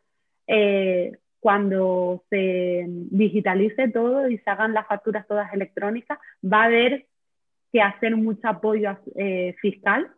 [0.45, 7.07] eh, cuando se digitalice todo y se hagan las facturas todas electrónicas, va a haber
[7.71, 10.11] que hacer mucho apoyo eh, fiscal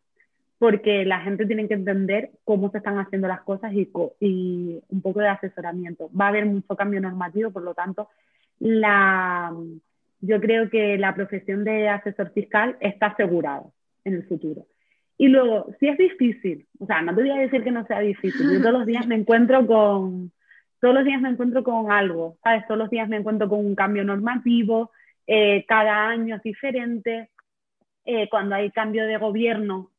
[0.61, 3.89] porque la gente tiene que entender cómo se están haciendo las cosas y,
[4.19, 6.07] y, un poco de asesoramiento.
[6.13, 8.09] Va a haber mucho cambio normativo, por lo tanto,
[8.59, 9.51] la,
[10.19, 13.63] yo creo que la profesión de asesor fiscal está asegurada
[14.03, 14.67] en el futuro.
[15.17, 17.99] Y luego, si es difícil, o sea, no te voy a decir que no sea
[18.01, 20.31] difícil, yo todos los días me encuentro con,
[20.79, 22.67] todos los días me encuentro con algo, ¿sabes?
[22.67, 24.91] Todos los días me encuentro con un cambio normativo,
[25.25, 27.31] eh, cada año es diferente,
[28.05, 29.89] eh, cuando hay cambio de gobierno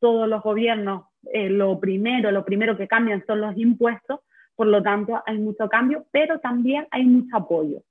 [0.00, 4.20] todos los gobiernos eh, lo primero, lo primero que cambian son los impuestos,
[4.54, 7.82] por lo tanto hay mucho cambio, pero también hay mucho apoyo.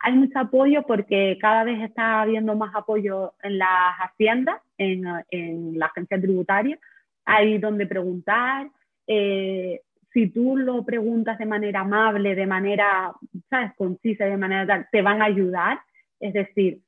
[0.00, 5.78] Hay mucho apoyo porque cada vez está habiendo más apoyo en las haciendas, en, en
[5.78, 6.78] la agencia tributaria,
[7.24, 8.68] hay donde preguntar.
[9.06, 9.80] Eh,
[10.12, 13.12] si tú lo preguntas de manera amable, de manera,
[13.50, 15.80] ¿sabes?, concisa, de manera tal, te van a ayudar.
[16.20, 16.80] Es decir,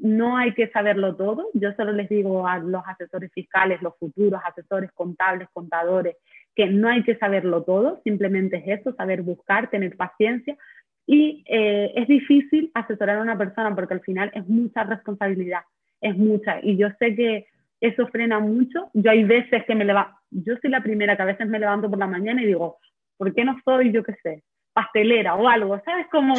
[0.00, 1.48] no hay que saberlo todo.
[1.54, 6.16] Yo solo les digo a los asesores fiscales, los futuros asesores contables, contadores,
[6.54, 10.56] que no hay que saberlo todo, simplemente es eso, saber buscar, tener paciencia.
[11.06, 15.62] Y eh, es difícil asesorar a una persona porque al final es mucha responsabilidad,
[16.00, 16.60] es mucha.
[16.62, 17.46] Y yo sé que
[17.80, 18.90] eso frena mucho.
[18.94, 21.90] Yo hay veces que me levanto, yo soy la primera que a veces me levanto
[21.90, 22.78] por la mañana y digo,
[23.16, 24.42] ¿por qué no soy, yo qué sé,
[24.72, 26.06] pastelera o algo, ¿sabes?
[26.10, 26.34] Como...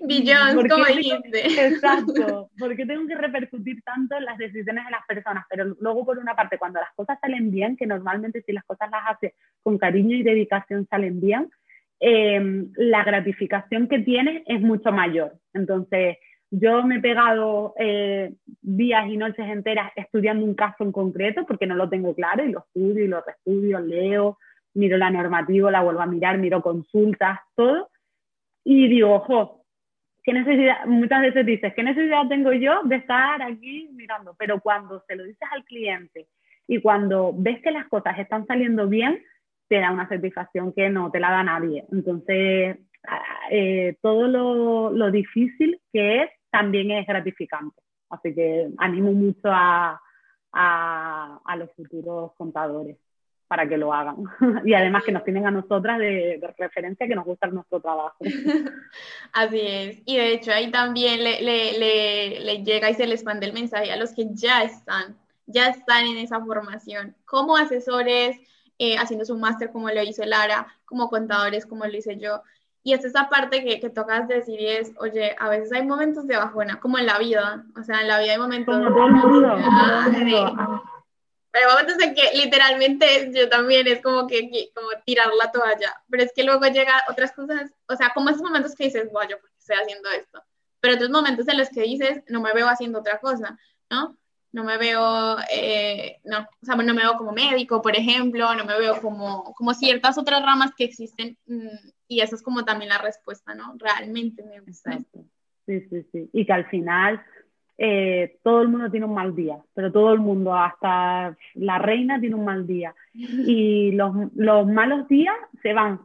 [0.00, 1.46] Billions, como dijiste.
[1.66, 6.18] Exacto, porque tengo que repercutir tanto en las decisiones de las personas, pero luego por
[6.18, 9.78] una parte, cuando las cosas salen bien, que normalmente si las cosas las hace con
[9.78, 11.50] cariño y dedicación salen bien,
[12.00, 15.34] em, la gratificación que tiene es mucho mayor.
[15.54, 16.18] Entonces,
[16.50, 18.32] yo me he pegado eh,
[18.62, 22.52] días y noches enteras estudiando un caso en concreto porque no lo tengo claro y
[22.52, 24.38] lo estudio y lo reestudio, leo,
[24.76, 27.90] miro la normativa, la vuelvo a mirar, miro consultas, todo,
[28.64, 29.64] y digo, ojo,
[30.22, 30.84] ¿qué necesidad?
[30.86, 34.34] Muchas veces dices, ¿qué necesidad tengo yo de estar aquí mirando?
[34.38, 36.26] Pero cuando se lo dices al cliente
[36.66, 39.22] y cuando ves que las cosas están saliendo bien,
[39.68, 41.84] te da una satisfacción que no te la da nadie.
[41.90, 42.76] Entonces,
[43.50, 44.28] eh, todo
[44.90, 47.80] lo, difícil que es también es gratificante.
[48.10, 50.00] Así que animo mucho a,
[50.52, 52.96] a los futuros contadores
[53.48, 54.16] para que lo hagan.
[54.64, 58.16] y además que nos tienen a nosotras de, referencia que nos gusta nuestro trabajo.
[59.32, 60.02] Así es.
[60.04, 63.52] Y de hecho ahí también le, le, le, le, llega y se les manda el
[63.52, 65.16] mensaje a los que ya están,
[65.46, 68.36] ya están en esa formación, como asesores,
[68.78, 72.42] eh, haciendo su máster como lo hizo Lara, como contadores como lo hice yo.
[72.82, 76.26] Y es esa parte que, que tocas decir y es, oye, a veces hay momentos
[76.28, 78.76] de bajona, como en la vida, o sea, en la vida hay momentos...
[78.76, 79.56] Como todo el mundo.
[81.56, 85.94] Pero hay momentos en que literalmente yo también es como que, como tirar la toalla,
[86.10, 89.22] pero es que luego llega otras cosas, o sea, como esos momentos que dices, wow,
[89.26, 90.42] yo estoy haciendo esto,
[90.80, 94.18] pero otros momentos en los que dices, no me veo haciendo otra cosa, ¿no?
[94.52, 98.66] No me veo, eh, no, o sea, no me veo como médico, por ejemplo, no
[98.66, 102.90] me veo como, como ciertas otras ramas que existen mm, y esa es como también
[102.90, 103.76] la respuesta, ¿no?
[103.78, 104.98] Realmente me gusta
[105.64, 106.28] Sí, sí, sí.
[106.34, 107.24] Y que al final
[107.78, 112.18] eh, todo el mundo tiene un mal día, pero todo el mundo, hasta la reina
[112.20, 112.94] tiene un mal día.
[113.14, 116.00] Y los, los malos días se van.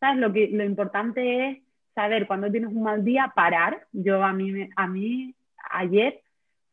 [0.00, 0.18] ¿Sabes?
[0.18, 1.58] Lo, que, lo importante es
[1.94, 3.86] saber cuando tienes un mal día, parar.
[3.92, 5.34] Yo a mí, a mí
[5.70, 6.20] ayer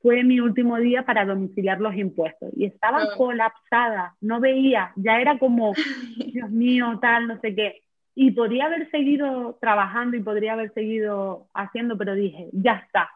[0.02, 5.38] fue mi último día para domiciliar los impuestos y estaba colapsada, no veía, ya era
[5.38, 5.74] como,
[6.34, 7.84] Dios mío, tal, no sé qué.
[8.16, 13.10] Y podría haber seguido trabajando y podría haber seguido haciendo, pero dije, ya está,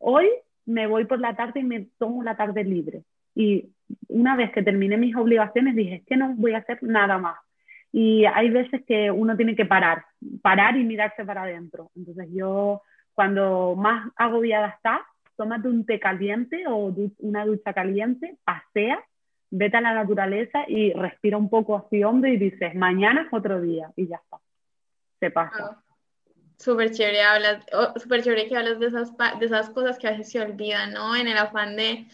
[0.00, 0.28] Hoy
[0.66, 3.04] me voy por la tarde y me tomo la tarde libre.
[3.34, 3.70] Y
[4.08, 7.38] una vez que terminé mis obligaciones dije, es que no voy a hacer nada más.
[7.92, 10.04] Y hay veces que uno tiene que parar,
[10.42, 11.90] parar y mirarse para adentro.
[11.96, 12.82] Entonces yo,
[13.14, 15.04] cuando más agobiada está,
[15.36, 19.02] tómate un té caliente o una ducha caliente, pasea,
[19.50, 23.60] vete a la naturaleza y respira un poco así hondo y dices, mañana es otro
[23.60, 24.38] día y ya está.
[25.18, 25.82] Se pasa.
[26.60, 27.64] Súper chévere, hablas,
[27.96, 31.16] super chévere que hablas de esas, de esas cosas que a veces se olvidan, ¿no?
[31.16, 32.06] En el afán de,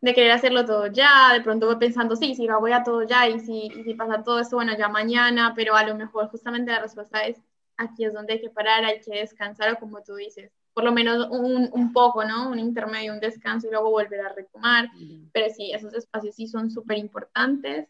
[0.00, 3.04] de querer hacerlo todo ya, de pronto voy pensando, sí, sí, lo voy a todo
[3.04, 6.28] ya, y si, y si pasa todo esto, bueno, ya mañana, pero a lo mejor
[6.28, 7.40] justamente la respuesta es,
[7.76, 10.90] aquí es donde hay que parar, hay que descansar, o como tú dices, por lo
[10.90, 12.50] menos un, un poco, ¿no?
[12.50, 14.90] Un intermedio, un descanso y luego volver a retomar,
[15.32, 17.86] pero sí, esos espacios sí son súper importantes.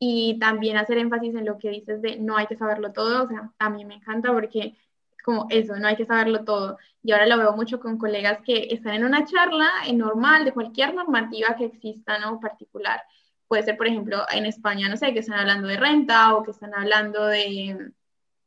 [0.00, 3.28] Y también hacer énfasis en lo que dices de no hay que saberlo todo, o
[3.28, 4.76] sea, a mí me encanta porque
[5.24, 6.78] como eso, no hay que saberlo todo.
[7.02, 10.94] Y ahora lo veo mucho con colegas que están en una charla normal de cualquier
[10.94, 12.38] normativa que exista, ¿no?
[12.40, 13.02] Particular.
[13.48, 16.50] Puede ser, por ejemplo, en España, no sé, que están hablando de renta o que
[16.50, 17.92] están hablando de,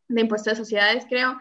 [0.07, 1.39] de impuestos de sociedades, creo.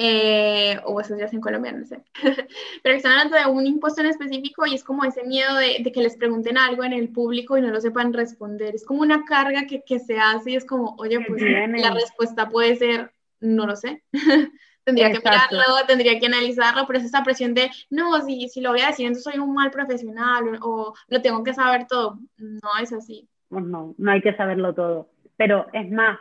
[0.00, 2.04] Eh, o eso ya es en Colombia, no sé,
[2.84, 5.90] pero están hablando de un impuesto en específico y es como ese miedo de, de,
[5.90, 8.76] que les pregunten algo en el público y no lo sepan responder.
[8.76, 12.48] Es como una carga que, que se hace y es como, oye, pues la respuesta
[12.48, 14.02] puede ser, no lo sé.
[14.88, 18.70] tendría que mirarlo, tendría que analizarlo, pero es esa presión de, no, si, si lo
[18.70, 22.18] voy a decir, entonces soy un mal profesional o, lo tengo que saber todo.
[22.38, 23.28] No es así.
[23.48, 25.10] Pues no, no hay que saberlo todo.
[25.36, 26.18] Pero es más,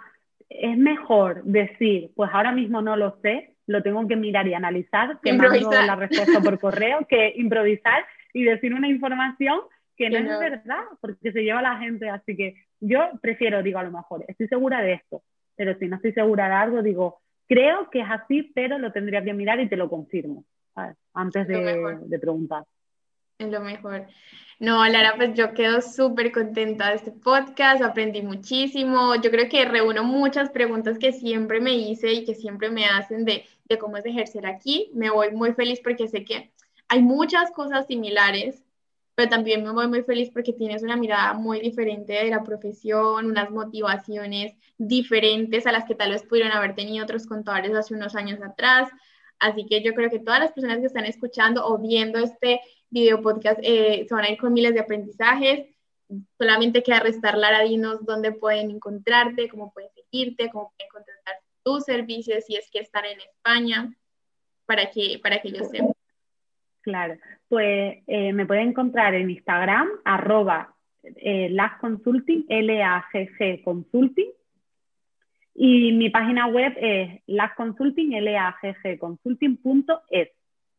[0.49, 5.19] es mejor decir, pues ahora mismo no lo sé, lo tengo que mirar y analizar,
[5.21, 9.59] que mando la respuesta por correo, que improvisar y decir una información
[9.97, 12.09] que no, es verdad, porque se lleva la gente.
[12.09, 15.23] Así que yo prefiero, digo, a lo mejor, estoy segura de esto,
[15.57, 19.23] pero si no estoy segura de algo, digo, Creo que es así, pero lo tendría
[19.23, 20.43] que mirar y te lo confirmo,
[21.13, 22.65] antes de, de, preguntar.
[23.39, 24.05] Es lo mejor.
[24.59, 29.15] No, Lara, pues yo quedo súper contenta de este podcast, aprendí muchísimo.
[29.15, 33.23] Yo creo que reúno muchas preguntas que siempre me hice y que siempre me hacen
[33.23, 34.91] de, de cómo es ejercer aquí.
[34.93, 36.51] Me voy muy feliz porque sé que
[36.89, 38.61] hay muchas cosas similares
[39.17, 43.25] pero también me voy muy feliz porque tienes una mirada muy diferente de la profesión,
[43.25, 48.15] unas motivaciones diferentes a las que tal vez pudieron haber tenido otros contadores hace unos
[48.15, 48.91] años atrás.
[49.39, 52.61] Así que yo creo que todas las personas que están escuchando o viendo este
[52.91, 55.65] video podcast eh, se van a ir con miles de aprendizajes.
[56.37, 61.85] Solamente queda restar, Lara, dinos dónde pueden encontrarte, cómo pueden seguirte, cómo pueden contratar tus
[61.85, 63.97] servicios si es que están en España,
[64.67, 65.96] para que, para que ellos sepan.
[66.87, 67.15] Claro,
[67.49, 70.73] pues eh, me pueden encontrar en Instagram, arroba
[71.03, 74.29] eh, Consulting, L-A-G-G Consulting,
[75.53, 80.29] y mi página web es lasconsulting, L-A-G-G Consulting.es,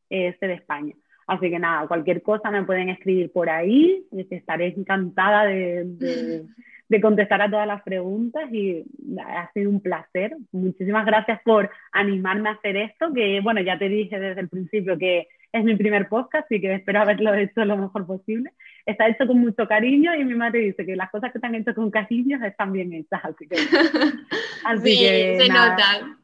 [0.09, 0.95] es de España.
[1.27, 6.47] Así que nada, cualquier cosa me pueden escribir por ahí, estaré encantada de,
[6.89, 8.83] de contestar a todas las preguntas y
[9.23, 10.35] ha sido un placer.
[10.53, 14.97] Muchísimas gracias por animarme a hacer esto, que bueno, ya te dije desde el principio
[14.97, 18.53] que es mi primer podcast y que espero haberlo hecho lo mejor posible.
[18.85, 21.75] Está hecho con mucho cariño y mi madre dice que las cosas que están hechas
[21.75, 23.57] con cariño están bien hechas, así que...
[24.65, 26.19] Así sí, se nota.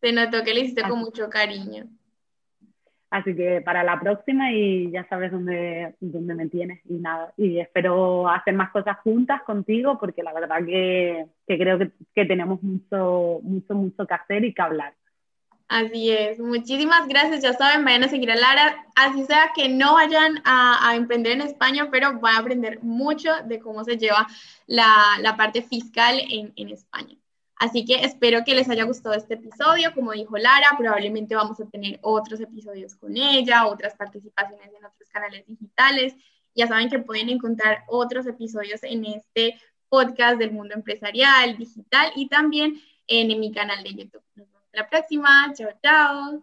[0.00, 1.86] Se notó que le hiciste con mucho cariño.
[3.08, 7.32] Así que para la próxima y ya sabes dónde, dónde me tienes y nada.
[7.36, 12.24] Y espero hacer más cosas juntas contigo porque la verdad que, que creo que, que,
[12.24, 14.94] tenemos mucho, mucho, mucho que hacer y que hablar.
[15.72, 16.38] Así es.
[16.38, 17.42] Muchísimas gracias.
[17.42, 18.86] Ya saben, vayan a seguir a Lara.
[18.94, 23.30] Así sea que no vayan a, a emprender en España, pero van a aprender mucho
[23.46, 24.26] de cómo se lleva
[24.66, 27.16] la, la parte fiscal en, en España.
[27.56, 29.94] Así que espero que les haya gustado este episodio.
[29.94, 35.08] Como dijo Lara, probablemente vamos a tener otros episodios con ella, otras participaciones en otros
[35.08, 36.14] canales digitales.
[36.54, 39.58] Ya saben que pueden encontrar otros episodios en este
[39.88, 44.22] podcast del mundo empresarial, digital y también en, mi canal de YouTube.
[44.72, 45.52] La próxima.
[45.54, 46.42] Chao, chao.